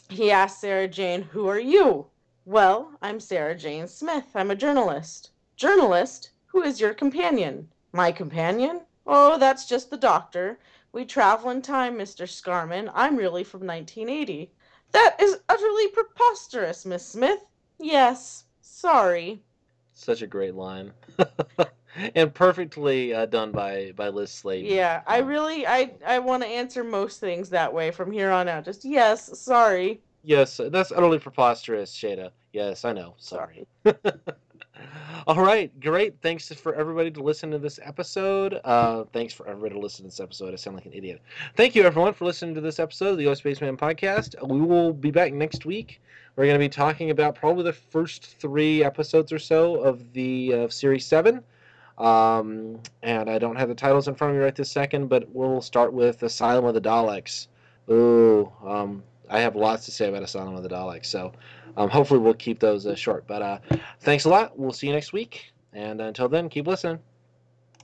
[0.08, 2.06] he asked Sarah Jane, "Who are you?"
[2.50, 4.24] Well, I'm Sarah Jane Smith.
[4.34, 5.32] I'm a journalist.
[5.56, 6.30] Journalist?
[6.46, 7.68] Who is your companion?
[7.92, 8.80] My companion?
[9.06, 10.58] Oh, that's just the doctor.
[10.90, 12.26] We travel in time, Mr.
[12.26, 12.90] Scarman.
[12.94, 14.50] I'm really from 1980.
[14.92, 17.44] That is utterly preposterous, Miss Smith.
[17.78, 19.42] Yes, sorry.
[19.92, 20.94] Such a great line.
[22.14, 24.74] and perfectly uh, done by by Lis Sladen.
[24.74, 28.30] Yeah, I Um, really I I want to answer most things that way from here
[28.30, 28.64] on out.
[28.64, 30.00] Just yes, sorry.
[30.22, 32.30] Yes, that's utterly preposterous, Shana.
[32.52, 33.14] Yes, I know.
[33.18, 33.66] Sorry.
[35.26, 36.14] All right, great.
[36.22, 38.60] Thanks for everybody to listen to this episode.
[38.64, 40.52] Uh, thanks for everybody to listen to this episode.
[40.52, 41.20] I sound like an idiot.
[41.56, 44.34] Thank you, everyone, for listening to this episode of the Oi Spaceman podcast.
[44.46, 46.00] We will be back next week.
[46.36, 50.54] We're going to be talking about probably the first three episodes or so of the
[50.54, 51.42] uh, series seven.
[51.98, 55.28] Um, and I don't have the titles in front of me right this second, but
[55.30, 57.48] we'll start with Asylum of the Daleks.
[57.90, 61.32] Ooh, um, I have lots to say about Asylum of the Daleks, so
[61.76, 63.26] um, hopefully we'll keep those uh, short.
[63.26, 63.58] But uh,
[64.00, 64.58] thanks a lot.
[64.58, 65.52] We'll see you next week.
[65.72, 66.98] And until then, keep listening.